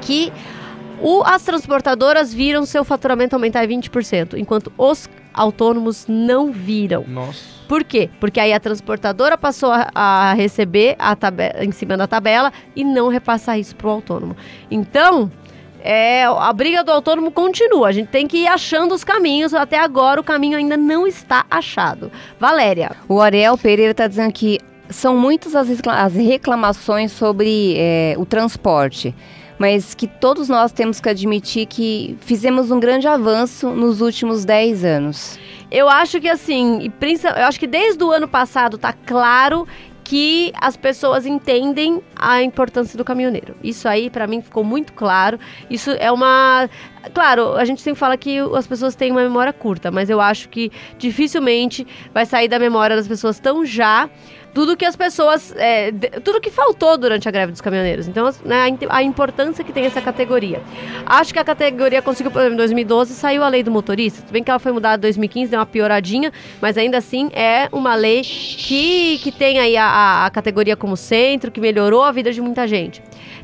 que 0.00 0.32
o- 1.02 1.22
as 1.24 1.42
transportadoras 1.42 2.32
viram 2.32 2.64
seu 2.64 2.84
faturamento 2.84 3.34
aumentar 3.36 3.64
em 3.64 3.68
20%, 3.68 4.36
enquanto 4.38 4.72
os 4.78 5.08
autônomos 5.34 6.06
não 6.08 6.52
viram. 6.52 7.04
Nossa. 7.08 7.40
Por 7.66 7.82
quê? 7.84 8.10
Porque 8.20 8.38
aí 8.38 8.52
a 8.52 8.60
transportadora 8.60 9.36
passou 9.38 9.70
a, 9.72 9.88
a 9.94 10.32
receber 10.34 10.94
a 10.98 11.16
tabela, 11.16 11.64
em 11.64 11.72
cima 11.72 11.96
da 11.96 12.06
tabela 12.06 12.52
e 12.76 12.84
não 12.84 13.08
repassar 13.08 13.58
isso 13.58 13.74
pro 13.74 13.88
autônomo. 13.88 14.36
Então, 14.70 15.30
é, 15.82 16.24
a 16.24 16.52
briga 16.52 16.84
do 16.84 16.92
autônomo 16.92 17.32
continua. 17.32 17.88
A 17.88 17.92
gente 17.92 18.08
tem 18.08 18.26
que 18.26 18.38
ir 18.38 18.46
achando 18.46 18.94
os 18.94 19.02
caminhos. 19.02 19.54
Até 19.54 19.78
agora 19.78 20.20
o 20.20 20.24
caminho 20.24 20.56
ainda 20.58 20.76
não 20.76 21.06
está 21.06 21.46
achado. 21.50 22.12
Valéria. 22.38 22.92
O 23.08 23.20
Ariel 23.20 23.56
Pereira 23.56 23.92
está 23.92 24.06
dizendo 24.06 24.32
que 24.32 24.60
são 24.90 25.16
muitas 25.16 25.54
as 25.56 26.14
reclamações 26.14 27.10
sobre 27.12 27.74
é, 27.78 28.14
o 28.18 28.26
transporte, 28.26 29.14
mas 29.62 29.94
que 29.94 30.08
todos 30.08 30.48
nós 30.48 30.72
temos 30.72 31.00
que 31.00 31.08
admitir 31.08 31.66
que 31.66 32.16
fizemos 32.22 32.72
um 32.72 32.80
grande 32.80 33.06
avanço 33.06 33.70
nos 33.70 34.00
últimos 34.00 34.44
10 34.44 34.84
anos. 34.84 35.38
Eu 35.70 35.88
acho 35.88 36.20
que 36.20 36.28
assim, 36.28 36.90
eu 37.36 37.44
acho 37.44 37.60
que 37.60 37.68
desde 37.68 38.02
o 38.02 38.10
ano 38.10 38.26
passado 38.26 38.76
tá 38.76 38.92
claro 38.92 39.64
que 40.02 40.52
as 40.60 40.76
pessoas 40.76 41.24
entendem 41.26 42.02
a 42.16 42.42
importância 42.42 42.98
do 42.98 43.04
caminhoneiro. 43.04 43.54
Isso 43.62 43.86
aí 43.86 44.10
pra 44.10 44.26
mim 44.26 44.42
ficou 44.42 44.64
muito 44.64 44.92
claro. 44.94 45.38
Isso 45.70 45.92
é 45.92 46.10
uma 46.10 46.68
Claro, 47.14 47.54
a 47.54 47.64
gente 47.64 47.80
sempre 47.80 47.98
fala 47.98 48.16
que 48.16 48.38
as 48.56 48.66
pessoas 48.66 48.94
têm 48.94 49.10
uma 49.10 49.22
memória 49.22 49.52
curta, 49.52 49.90
mas 49.90 50.10
eu 50.10 50.20
acho 50.20 50.48
que 50.48 50.70
dificilmente 50.98 51.86
vai 52.12 52.26
sair 52.26 52.48
da 52.48 52.58
memória 52.58 52.94
das 52.94 53.08
pessoas 53.08 53.38
tão 53.38 53.64
já 53.64 54.10
tudo 54.54 54.76
que 54.76 54.84
as 54.84 54.94
pessoas. 54.96 55.54
é, 55.56 55.90
de- 55.90 56.10
tudo 56.20 56.40
que 56.40 56.50
faltou 56.50 56.96
durante 56.98 57.28
a 57.28 57.30
greve 57.30 57.52
dos 57.52 57.60
caminhoneiros. 57.60 58.06
Então, 58.08 58.30
né, 58.44 58.76
a, 58.88 58.96
a 58.96 59.02
importância 59.02 59.64
que 59.64 59.72
tem 59.72 59.84
essa 59.84 60.00
categoria. 60.00 60.60
Acho 61.06 61.32
que 61.32 61.38
a 61.38 61.44
categoria 61.44 62.02
conseguiu, 62.02 62.30
por 62.30 62.38
exemplo, 62.40 62.54
em 62.54 62.58
2012 62.58 63.14
saiu 63.14 63.42
a 63.42 63.48
lei 63.48 63.62
do 63.62 63.70
motorista. 63.70 64.22
Tudo 64.22 64.32
bem 64.32 64.42
que 64.44 64.50
ela 64.50 64.58
foi 64.60 64.72
mudada 64.72 64.96
em 64.96 65.00
2015, 65.00 65.50
deu 65.50 65.58
uma 65.60 65.66
pioradinha, 65.66 66.32
mas 66.60 66.76
ainda 66.76 66.98
assim 66.98 67.30
é 67.32 67.68
uma 67.72 67.94
lei 67.94 68.22
que, 68.22 69.18
que 69.22 69.32
tem 69.32 69.58
aí 69.58 69.76
a, 69.76 69.84
a- 69.84 70.26
a 70.26 70.30
categoria 70.30 70.76
como 70.76 70.96
centro, 70.96 71.50
que 71.50 71.60
melhorou 71.60 72.02
a 72.02 72.12
vida 72.12 72.32
de 72.32 72.40
muita 72.40 72.66
gente. 72.66 73.02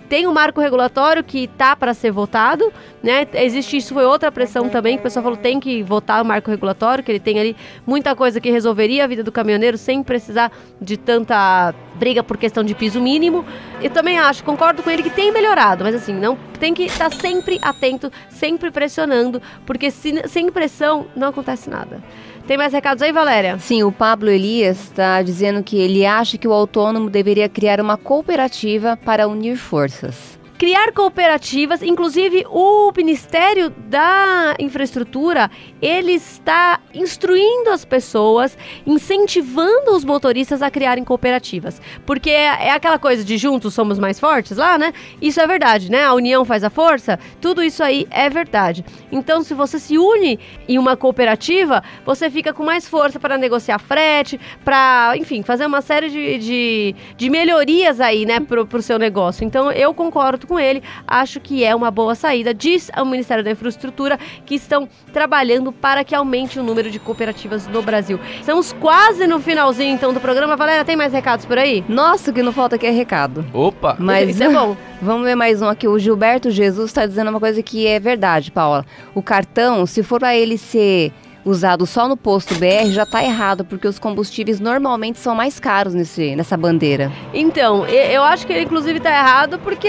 Tem 0.08 0.26
o 0.26 0.32
marco 0.32 0.60
regulatório 0.60 1.22
que 1.22 1.46
tá 1.48 1.76
para 1.76 1.92
ser 1.92 2.10
votado, 2.10 2.72
né? 3.02 3.26
Existe 3.34 3.76
isso 3.76 3.92
foi 3.92 4.04
outra 4.06 4.32
pressão 4.32 4.68
também 4.68 4.94
que 4.96 5.00
o 5.00 5.02
pessoal 5.02 5.22
falou 5.22 5.36
tem 5.36 5.60
que 5.60 5.82
votar 5.82 6.22
o 6.22 6.24
marco 6.24 6.50
regulatório, 6.50 7.04
que 7.04 7.12
ele 7.12 7.20
tem 7.20 7.38
ali 7.38 7.56
muita 7.86 8.16
coisa 8.16 8.40
que 8.40 8.50
resolveria 8.50 9.04
a 9.04 9.06
vida 9.06 9.22
do 9.22 9.30
caminhoneiro 9.30 9.76
sem 9.76 10.02
precisar 10.02 10.50
de 10.80 10.96
tanta 10.96 11.74
briga 11.94 12.22
por 12.22 12.38
questão 12.38 12.64
de 12.64 12.74
piso 12.74 13.00
mínimo. 13.00 13.44
Eu 13.82 13.90
também 13.90 14.18
acho, 14.18 14.42
concordo 14.44 14.82
com 14.82 14.90
ele 14.90 15.02
que 15.02 15.10
tem 15.10 15.30
melhorado, 15.30 15.84
mas 15.84 15.94
assim, 15.94 16.14
não 16.14 16.38
tem 16.58 16.72
que 16.72 16.84
estar 16.84 17.12
sempre 17.12 17.58
atento, 17.60 18.10
sempre 18.30 18.70
pressionando, 18.70 19.42
porque 19.66 19.90
se- 19.90 20.26
sem 20.26 20.50
pressão 20.50 21.06
não 21.14 21.28
acontece 21.28 21.68
nada. 21.68 22.02
Tem 22.48 22.56
mais 22.56 22.72
recados 22.72 23.02
aí, 23.02 23.12
Valéria? 23.12 23.58
Sim, 23.58 23.82
o 23.82 23.92
Pablo 23.92 24.30
Elias 24.30 24.84
está 24.84 25.20
dizendo 25.20 25.62
que 25.62 25.76
ele 25.76 26.06
acha 26.06 26.38
que 26.38 26.48
o 26.48 26.52
autônomo 26.54 27.10
deveria 27.10 27.46
criar 27.46 27.78
uma 27.78 27.98
cooperativa 27.98 28.96
para 28.96 29.28
unir 29.28 29.58
forças. 29.58 30.37
Criar 30.58 30.92
cooperativas, 30.92 31.82
inclusive 31.82 32.44
o 32.50 32.92
Ministério 32.96 33.70
da 33.70 34.56
Infraestrutura, 34.58 35.48
ele 35.80 36.12
está 36.12 36.80
instruindo 36.92 37.70
as 37.70 37.84
pessoas, 37.84 38.58
incentivando 38.84 39.92
os 39.94 40.04
motoristas 40.04 40.60
a 40.60 40.68
criarem 40.68 41.04
cooperativas, 41.04 41.80
porque 42.04 42.30
é, 42.30 42.66
é 42.66 42.70
aquela 42.72 42.98
coisa 42.98 43.22
de 43.22 43.38
juntos 43.38 43.72
somos 43.72 44.00
mais 44.00 44.18
fortes 44.18 44.56
lá, 44.56 44.76
né? 44.76 44.92
Isso 45.22 45.40
é 45.40 45.46
verdade, 45.46 45.88
né? 45.90 46.04
A 46.04 46.12
união 46.12 46.44
faz 46.44 46.64
a 46.64 46.70
força, 46.70 47.20
tudo 47.40 47.62
isso 47.62 47.82
aí 47.82 48.08
é 48.10 48.28
verdade. 48.28 48.84
Então, 49.12 49.44
se 49.44 49.54
você 49.54 49.78
se 49.78 49.96
une 49.96 50.40
em 50.68 50.76
uma 50.76 50.96
cooperativa, 50.96 51.84
você 52.04 52.28
fica 52.28 52.52
com 52.52 52.64
mais 52.64 52.88
força 52.88 53.20
para 53.20 53.38
negociar 53.38 53.78
frete, 53.78 54.40
para, 54.64 55.12
enfim, 55.16 55.44
fazer 55.44 55.66
uma 55.66 55.80
série 55.82 56.10
de, 56.10 56.38
de, 56.38 56.94
de 57.16 57.30
melhorias 57.30 58.00
aí, 58.00 58.26
né, 58.26 58.40
pro, 58.40 58.66
pro 58.66 58.82
seu 58.82 58.98
negócio. 58.98 59.44
Então, 59.44 59.70
eu 59.70 59.94
concordo 59.94 60.47
com 60.48 60.58
ele, 60.58 60.82
acho 61.06 61.38
que 61.38 61.62
é 61.62 61.74
uma 61.74 61.90
boa 61.90 62.14
saída. 62.14 62.54
Diz 62.54 62.90
ao 62.94 63.04
Ministério 63.04 63.44
da 63.44 63.50
Infraestrutura 63.50 64.18
que 64.46 64.54
estão 64.54 64.88
trabalhando 65.12 65.70
para 65.70 66.02
que 66.02 66.14
aumente 66.14 66.58
o 66.58 66.62
número 66.62 66.90
de 66.90 66.98
cooperativas 66.98 67.68
no 67.68 67.82
Brasil. 67.82 68.18
Estamos 68.40 68.72
quase 68.72 69.26
no 69.26 69.38
finalzinho, 69.38 69.94
então, 69.94 70.12
do 70.12 70.20
programa. 70.20 70.56
Valéria, 70.56 70.84
tem 70.84 70.96
mais 70.96 71.12
recados 71.12 71.44
por 71.44 71.58
aí? 71.58 71.84
Nossa, 71.88 72.30
o 72.30 72.34
que 72.34 72.42
não 72.42 72.52
falta 72.52 72.76
aqui 72.76 72.86
é 72.86 72.90
recado. 72.90 73.44
Opa! 73.52 73.96
Mas 73.98 74.30
Isso 74.30 74.42
é 74.42 74.48
bom. 74.48 74.76
Vamos 75.00 75.24
ver 75.24 75.36
mais 75.36 75.62
um 75.62 75.68
aqui. 75.68 75.86
O 75.86 75.98
Gilberto 75.98 76.50
Jesus 76.50 76.86
está 76.86 77.06
dizendo 77.06 77.30
uma 77.30 77.38
coisa 77.38 77.62
que 77.62 77.86
é 77.86 78.00
verdade, 78.00 78.50
Paula. 78.50 78.84
O 79.14 79.22
cartão, 79.22 79.86
se 79.86 80.02
for 80.02 80.18
para 80.18 80.34
ele 80.34 80.58
ser 80.58 81.12
usado 81.44 81.86
só 81.86 82.06
no 82.08 82.16
posto 82.16 82.54
BR, 82.56 82.90
já 82.90 83.06
tá 83.06 83.22
errado, 83.22 83.64
porque 83.64 83.86
os 83.88 83.98
combustíveis 83.98 84.60
normalmente 84.60 85.18
são 85.18 85.34
mais 85.34 85.58
caros 85.58 85.94
nesse, 85.94 86.34
nessa 86.36 86.56
bandeira. 86.56 87.10
Então, 87.32 87.86
eu 87.86 88.22
acho 88.22 88.46
que 88.46 88.52
ele, 88.52 88.62
inclusive, 88.64 89.00
tá 89.00 89.10
errado 89.10 89.58
porque 89.60 89.88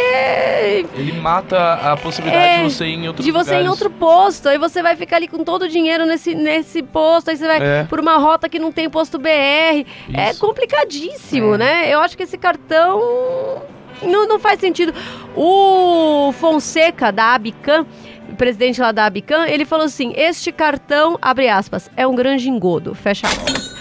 Ele 0.96 1.14
mata 1.14 1.74
a 1.74 1.98
possibilidade 1.98 2.46
É, 2.46 2.64
de 2.64 2.74
você 2.74 2.86
ir 2.86 2.94
em 2.96 3.08
outros 3.08 3.26
de 3.26 3.32
você 3.32 3.56
ir 3.56 3.66
em 3.66 3.68
outro 3.70 3.90
posto, 3.90 4.48
aí 4.50 4.58
você 4.58 4.82
vai 4.82 4.96
ficar 4.96 5.18
ali 5.18 5.28
com 5.28 5.44
todo 5.44 5.64
o 5.64 5.68
dinheiro 5.70 6.06
nesse, 6.06 6.34
nesse 6.36 6.82
posto, 6.82 7.30
aí 7.30 7.38
você 7.38 7.48
vai 7.48 7.60
É. 7.62 7.84
por 7.84 8.00
uma 8.00 8.18
rota 8.18 8.48
que 8.48 8.60
não 8.60 8.72
tem 8.72 8.90
posto 8.90 9.18
BR. 9.20 9.86
É 10.14 10.32
Isso. 10.32 10.40
complicadíssimo, 10.40 11.56
É. 11.56 11.58
né? 11.58 11.94
Eu 11.94 12.00
acho 12.00 12.16
que 12.16 12.24
esse 12.24 12.38
cartão 12.38 13.62
não, 14.02 14.28
não 14.28 14.40
faz 14.40 14.60
sentido. 14.60 14.94
O 15.36 16.32
Fonseca, 16.40 17.12
da 17.12 17.34
Abican, 17.34 17.86
presidente 18.38 18.82
lá 18.82 18.92
da 18.92 19.06
Abican, 19.06 19.46
ele 19.48 19.66
falou 19.66 19.86
assim: 19.86 20.14
este 20.16 20.52
cartão, 20.52 21.18
abre 21.22 21.50
aspas, 21.50 21.90
é 21.96 22.06
um 22.08 22.16
grande 22.16 22.50
engodo, 22.50 22.96
fecha 22.96 23.28
aspas. 23.28 23.76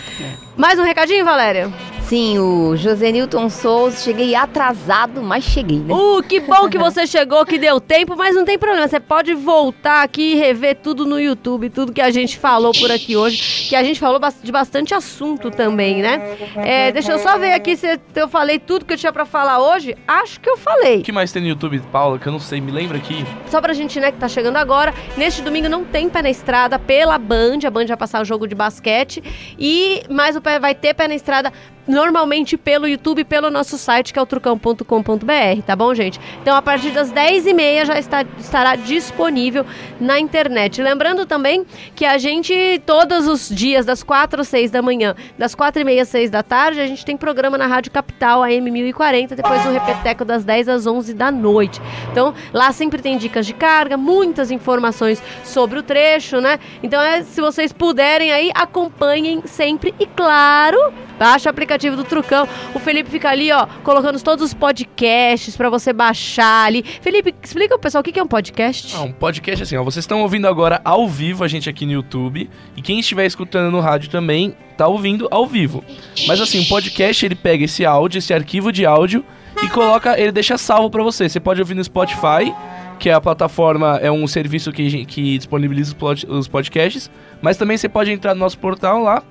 Mais 0.56 0.78
um 0.78 0.82
recadinho, 0.82 1.24
Valéria? 1.24 1.70
Sim, 2.08 2.38
o 2.38 2.74
José 2.74 3.12
Newton 3.12 3.50
Souza, 3.50 4.02
cheguei 4.02 4.34
atrasado, 4.34 5.22
mas 5.22 5.44
cheguei, 5.44 5.78
né? 5.78 5.92
Uh, 5.92 6.22
que 6.22 6.40
bom 6.40 6.66
que 6.66 6.78
você 6.78 7.06
chegou, 7.06 7.44
que 7.44 7.58
deu 7.58 7.78
tempo, 7.78 8.16
mas 8.16 8.34
não 8.34 8.46
tem 8.46 8.58
problema. 8.58 8.88
Você 8.88 8.98
pode 8.98 9.34
voltar 9.34 10.04
aqui 10.04 10.32
e 10.32 10.34
rever 10.34 10.76
tudo 10.76 11.04
no 11.04 11.20
YouTube, 11.20 11.68
tudo 11.68 11.92
que 11.92 12.00
a 12.00 12.10
gente 12.10 12.38
falou 12.38 12.72
por 12.72 12.90
aqui 12.90 13.14
hoje, 13.14 13.68
que 13.68 13.76
a 13.76 13.82
gente 13.82 14.00
falou 14.00 14.18
de 14.42 14.50
bastante 14.50 14.94
assunto 14.94 15.50
também, 15.50 16.00
né? 16.00 16.34
É, 16.56 16.90
deixa 16.92 17.12
eu 17.12 17.18
só 17.18 17.36
ver 17.36 17.52
aqui 17.52 17.76
se 17.76 18.00
eu 18.14 18.26
falei 18.26 18.58
tudo 18.58 18.86
que 18.86 18.94
eu 18.94 18.96
tinha 18.96 19.12
pra 19.12 19.26
falar 19.26 19.58
hoje. 19.58 19.94
Acho 20.08 20.40
que 20.40 20.48
eu 20.48 20.56
falei. 20.56 21.00
O 21.00 21.02
que 21.02 21.12
mais 21.12 21.30
tem 21.30 21.42
no 21.42 21.48
YouTube, 21.48 21.78
Paula, 21.92 22.18
que 22.18 22.26
eu 22.26 22.32
não 22.32 22.40
sei? 22.40 22.58
Me 22.58 22.72
lembra 22.72 22.96
aqui. 22.96 23.22
Só 23.50 23.60
pra 23.60 23.74
gente, 23.74 24.00
né, 24.00 24.10
que 24.10 24.16
tá 24.16 24.28
chegando 24.28 24.56
agora. 24.56 24.94
Neste 25.14 25.42
domingo 25.42 25.68
não 25.68 25.84
tem 25.84 26.08
pé 26.08 26.22
na 26.22 26.30
estrada 26.30 26.78
pela 26.78 27.18
Band. 27.18 27.58
A 27.66 27.70
Band 27.70 27.84
vai 27.84 27.98
passar 27.98 28.22
o 28.22 28.24
jogo 28.24 28.46
de 28.46 28.54
basquete. 28.54 29.22
E 29.58 30.04
mais 30.08 30.36
o 30.36 30.40
pé 30.40 30.58
vai 30.58 30.74
ter 30.74 30.94
pé 30.94 31.06
na 31.06 31.14
estrada 31.14 31.52
normalmente 31.88 32.56
pelo 32.56 32.86
YouTube, 32.86 33.24
pelo 33.24 33.50
nosso 33.50 33.78
site, 33.78 34.12
que 34.12 34.18
é 34.18 34.22
o 34.22 34.26
trucão.com.br, 34.26 35.62
tá 35.66 35.74
bom, 35.74 35.94
gente? 35.94 36.20
Então, 36.42 36.54
a 36.54 36.62
partir 36.62 36.90
das 36.90 37.10
10h30 37.10 37.86
já 37.86 37.98
está, 37.98 38.24
estará 38.38 38.76
disponível 38.76 39.64
na 39.98 40.20
internet. 40.20 40.82
Lembrando 40.82 41.24
também 41.24 41.64
que 41.96 42.04
a 42.04 42.18
gente, 42.18 42.80
todos 42.84 43.26
os 43.26 43.48
dias, 43.48 43.86
das 43.86 44.02
4 44.02 44.42
às 44.42 44.48
6 44.48 44.70
da 44.70 44.82
manhã, 44.82 45.16
das 45.38 45.56
4h30 45.56 46.02
às 46.02 46.08
6 46.08 46.30
da 46.30 46.42
tarde, 46.42 46.80
a 46.80 46.86
gente 46.86 47.04
tem 47.04 47.16
programa 47.16 47.56
na 47.56 47.66
Rádio 47.66 47.90
Capital, 47.90 48.42
AM 48.42 48.70
1040, 48.70 49.34
depois 49.34 49.64
o 49.64 49.70
Repeteco 49.70 50.24
das 50.24 50.44
10 50.44 50.68
às 50.68 50.86
11 50.86 51.14
da 51.14 51.32
noite. 51.32 51.80
Então, 52.12 52.34
lá 52.52 52.70
sempre 52.72 53.00
tem 53.00 53.16
dicas 53.16 53.46
de 53.46 53.54
carga, 53.54 53.96
muitas 53.96 54.50
informações 54.50 55.22
sobre 55.42 55.78
o 55.78 55.82
trecho, 55.82 56.40
né? 56.40 56.60
Então, 56.82 57.00
é, 57.00 57.22
se 57.22 57.40
vocês 57.40 57.72
puderem 57.72 58.30
aí, 58.30 58.50
acompanhem 58.54 59.42
sempre. 59.46 59.94
E 59.98 60.06
claro, 60.06 60.92
baixa 61.18 61.48
o 61.48 61.50
aplicativo 61.50 61.96
do 61.96 62.04
Trucão. 62.04 62.48
O 62.74 62.78
Felipe 62.78 63.10
fica 63.10 63.28
ali, 63.28 63.50
ó, 63.52 63.66
colocando 63.82 64.20
todos 64.22 64.44
os 64.44 64.54
podcasts 64.54 65.56
pra 65.56 65.68
você 65.68 65.92
baixar 65.92 66.66
ali. 66.66 66.82
Felipe, 66.82 67.34
explica 67.42 67.74
pro 67.74 67.80
pessoal 67.80 68.00
o 68.00 68.04
que 68.04 68.18
é 68.18 68.22
um 68.22 68.28
podcast. 68.28 68.94
Ah, 68.96 69.02
um 69.02 69.12
podcast 69.12 69.62
assim, 69.62 69.76
ó. 69.76 69.82
Vocês 69.82 70.04
estão 70.04 70.22
ouvindo 70.22 70.46
agora 70.46 70.80
ao 70.84 71.08
vivo 71.08 71.44
a 71.44 71.48
gente 71.48 71.68
aqui 71.68 71.84
no 71.84 71.92
YouTube. 71.92 72.48
E 72.76 72.82
quem 72.82 73.00
estiver 73.00 73.26
escutando 73.26 73.70
no 73.70 73.80
rádio 73.80 74.10
também 74.10 74.54
tá 74.76 74.86
ouvindo 74.86 75.26
ao 75.30 75.46
vivo. 75.46 75.84
Mas 76.26 76.40
assim, 76.40 76.60
o 76.60 76.68
podcast 76.68 77.24
ele 77.26 77.34
pega 77.34 77.64
esse 77.64 77.84
áudio, 77.84 78.18
esse 78.18 78.32
arquivo 78.32 78.70
de 78.70 78.86
áudio 78.86 79.24
e 79.62 79.68
coloca, 79.68 80.18
ele 80.18 80.30
deixa 80.30 80.56
salvo 80.56 80.88
pra 80.88 81.02
você. 81.02 81.28
Você 81.28 81.40
pode 81.40 81.60
ouvir 81.60 81.74
no 81.74 81.82
Spotify, 81.82 82.54
que 82.98 83.10
é 83.10 83.12
a 83.12 83.20
plataforma, 83.20 83.98
é 84.00 84.10
um 84.10 84.26
serviço 84.26 84.70
que, 84.70 85.04
que 85.04 85.36
disponibiliza 85.36 85.94
os 86.28 86.46
podcasts. 86.46 87.10
Mas 87.42 87.56
também 87.56 87.76
você 87.76 87.88
pode 87.88 88.12
entrar 88.12 88.34
no 88.34 88.40
nosso 88.40 88.58
portal 88.58 89.02
lá 89.02 89.22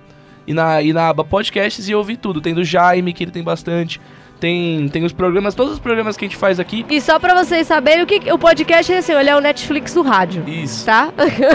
e 0.47 0.53
na, 0.53 0.81
e 0.81 0.93
na 0.93 1.10
aba 1.10 1.23
podcasts 1.23 1.88
e 1.89 1.93
ouvir 1.93 2.17
tudo. 2.17 2.41
Tem 2.41 2.53
do 2.53 2.63
Jaime, 2.63 3.13
que 3.13 3.23
ele 3.23 3.31
tem 3.31 3.43
bastante. 3.43 3.99
tem, 4.39 4.88
tem 4.89 5.03
os 5.03 5.12
programas, 5.12 5.55
todos 5.55 5.73
os 5.73 5.79
programas 5.79 6.15
que 6.15 6.25
a 6.25 6.27
gente 6.27 6.38
faz 6.38 6.60
aqui. 6.60 6.86
E 6.89 7.01
só 7.01 7.19
pra 7.19 7.33
vocês 7.43 7.67
saberem, 7.67 8.03
o 8.03 8.07
que 8.07 8.31
o 8.31 8.38
podcast 8.38 8.91
é 8.93 8.99
assim, 8.99 9.13
ele 9.13 9.29
é 9.29 9.36
o 9.36 9.41
Netflix 9.41 9.93
do 9.93 10.01
rádio. 10.01 10.47
Isso. 10.47 10.86
Tá? 10.86 11.12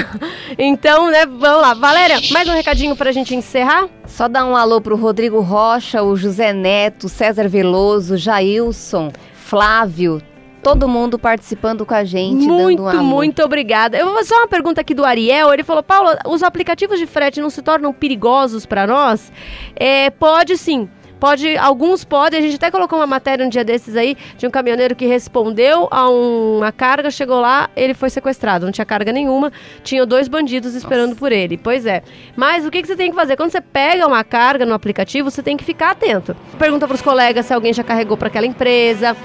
então, 0.59 1.11
né, 1.11 1.25
vamos 1.25 1.63
lá. 1.63 1.75
Valéria, 1.75 2.21
mais 2.31 2.49
um 2.49 2.53
recadinho 2.53 2.95
pra 2.95 3.13
gente 3.13 3.35
encerrar? 3.35 3.89
Só 4.07 4.29
dar 4.29 4.45
um 4.45 4.57
alô 4.57 4.81
pro 4.81 4.97
Rodrigo 4.97 5.41
Rocha, 5.41 6.03
o 6.03 6.17
José 6.17 6.53
Neto, 6.53 7.09
César 7.09 7.49
Veloso, 7.49 8.17
Jailson, 8.17 9.11
Flávio, 9.33 10.21
todo 10.63 10.89
mundo 10.89 11.19
participando 11.19 11.85
com 11.85 11.95
a 11.95 12.05
gente, 12.05 12.47
muito, 12.47 12.83
dando 12.83 13.01
um 13.01 13.05
muito 13.05 13.43
obrigada. 13.43 13.99
Eu 13.99 14.07
vou 14.07 14.15
fazer 14.17 14.35
uma 14.35 14.47
pergunta 14.47 14.81
aqui 14.81 14.95
do 14.95 15.05
Ariel. 15.05 15.53
Ele 15.53 15.65
falou, 15.65 15.83
Paulo, 15.83 16.11
os 16.27 16.43
aplicativos 16.43 16.99
de 16.99 17.07
frete 17.07 17.41
não 17.41 17.51
se 17.51 17.61
tornam 17.63 17.93
perigosos 17.93 18.65
pra 18.65 18.87
nós? 18.87 19.33
É, 19.75 20.11
pode 20.11 20.57
sim. 20.57 20.89
Pode, 21.23 21.57
alguns 21.57 22.05
podem, 22.05 22.41
a 22.41 22.43
gente 22.43 22.57
até 22.57 22.69
colocou 22.69 22.99
uma 22.99 23.07
matéria 23.07 23.47
um 23.47 23.49
dia 23.49 23.63
desses 23.63 23.95
aí, 23.95 24.17
de 24.37 24.45
um 24.45 24.51
caminhoneiro 24.51 24.97
que 24.97 25.07
respondeu 25.07 25.87
a 25.89 26.11
um- 26.11 26.57
uma 26.59 26.73
carga, 26.73 27.13
chegou 27.13 27.39
lá, 27.41 27.71
ele 27.77 27.95
foi 27.95 28.11
sequestrado, 28.11 28.65
não 28.65 28.73
tinha 28.73 28.85
carga 28.85 29.13
nenhuma, 29.13 29.53
tinha 29.85 30.05
dois 30.05 30.27
bandidos 30.27 30.75
esperando 30.75 31.15
por 31.15 31.31
ele. 31.31 31.57
Pois 31.57 31.87
é. 31.87 32.03
Mas 32.35 32.67
o 32.67 32.73
que, 32.73 32.83
que 32.83 32.89
você 32.89 32.97
tem 32.97 33.11
que 33.11 33.15
fazer? 33.15 33.37
Quando 33.37 33.53
você 33.53 33.61
pega 33.61 34.05
uma 34.05 34.25
carga 34.25 34.67
no 34.67 34.75
aplicativo, 34.75 35.31
você 35.31 35.45
tem 35.45 35.57
que 35.57 35.63
ficar 35.63 35.93
atento. 35.93 36.35
Pergunta 36.59 36.89
pros 36.89 37.01
colegas 37.01 37.47
se 37.47 37.55
alguém 37.55 37.73
já 37.73 37.85
carregou 37.85 38.17
para 38.17 38.27
aquela 38.27 38.45
empresa. 38.47 39.17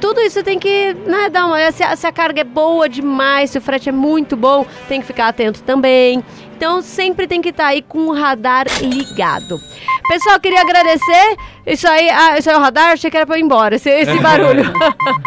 Tudo 0.00 0.22
isso 0.22 0.36
você 0.36 0.42
tem 0.42 0.58
que 0.58 0.94
né, 1.04 1.28
dar 1.28 1.44
uma 1.44 1.56
olhada. 1.56 1.72
Se 1.72 1.82
a, 1.82 1.94
se 1.94 2.06
a 2.06 2.12
carga 2.12 2.40
é 2.40 2.44
boa 2.44 2.88
demais, 2.88 3.50
se 3.50 3.58
o 3.58 3.60
frete 3.60 3.90
é 3.90 3.92
muito 3.92 4.34
bom, 4.34 4.64
tem 4.88 4.98
que 4.98 5.06
ficar 5.06 5.28
atento 5.28 5.62
também. 5.62 6.24
Então 6.56 6.80
sempre 6.80 7.26
tem 7.26 7.42
que 7.42 7.48
estar 7.48 7.66
aí 7.66 7.82
com 7.82 8.06
o 8.06 8.12
radar 8.12 8.66
ligado. 8.80 9.60
Pessoal, 10.08 10.38
queria 10.38 10.60
agradecer. 10.60 11.36
Isso 11.66 11.88
aí, 11.88 12.10
ah, 12.10 12.38
isso 12.38 12.50
aí 12.50 12.54
é 12.54 12.58
o 12.58 12.60
radar, 12.60 12.92
achei 12.92 13.10
que 13.10 13.16
era 13.16 13.24
pra 13.26 13.36
eu 13.36 13.40
ir 13.40 13.44
embora, 13.44 13.76
esse, 13.76 13.88
esse 13.88 14.18
barulho. 14.18 14.70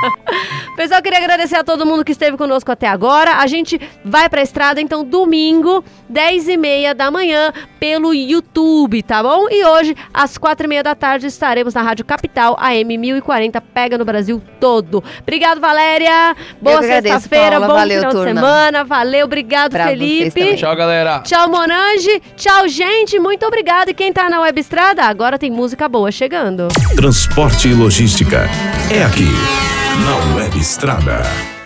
Pessoal, 0.78 1.02
queria 1.02 1.18
agradecer 1.18 1.56
a 1.56 1.64
todo 1.64 1.84
mundo 1.84 2.06
que 2.06 2.12
esteve 2.12 2.38
conosco 2.38 2.72
até 2.72 2.88
agora. 2.88 3.38
A 3.38 3.48
gente 3.48 3.82
vai 4.06 4.30
pra 4.30 4.44
estrada, 4.44 4.80
então, 4.80 5.04
domingo, 5.04 5.84
10 6.08 6.50
e 6.50 6.58
meia 6.58 6.94
da 6.94 7.10
manhã, 7.10 7.52
pelo 7.80 8.14
YouTube, 8.14 9.02
tá 9.02 9.24
bom? 9.24 9.48
E 9.50 9.66
hoje, 9.66 9.96
às 10.14 10.38
4 10.38 10.68
e 10.68 10.70
meia 10.70 10.84
da 10.84 10.94
tarde, 10.94 11.26
estaremos 11.26 11.74
na 11.74 11.82
Rádio 11.82 12.06
Capital, 12.06 12.56
AM 12.60 12.96
1040, 13.00 13.60
pega 13.60 13.98
no 13.98 14.06
Brasil 14.06 14.40
todo. 14.60 15.04
Obrigado, 15.22 15.60
Valéria. 15.60 16.36
Boa 16.62 16.84
sexta-feira, 16.84 17.60
bom 17.60 17.68
Valeu, 17.68 17.98
final 17.98 18.12
de 18.12 18.18
turma. 18.18 18.42
semana. 18.42 18.84
Valeu, 18.84 19.26
obrigado, 19.26 19.72
Pra 19.72 19.88
Felipe. 19.88 20.56
Tchau, 20.56 20.76
galera. 20.76 21.17
Tchau, 21.24 21.50
Monange. 21.50 22.22
Tchau, 22.36 22.68
gente. 22.68 23.20
Muito 23.20 23.46
obrigado. 23.46 23.90
E 23.90 23.94
quem 23.94 24.12
tá 24.14 24.30
na 24.30 24.42
Web 24.42 24.60
Estrada, 24.60 25.04
agora 25.04 25.38
tem 25.38 25.52
música 25.52 25.88
boa 25.88 26.12
chegando. 26.12 26.68
Transporte 26.96 27.68
e 27.68 27.74
logística. 27.74 28.50
É 28.92 29.04
aqui, 29.04 29.28
na 30.06 30.36
Web 30.36 30.58
Estrada. 30.60 31.57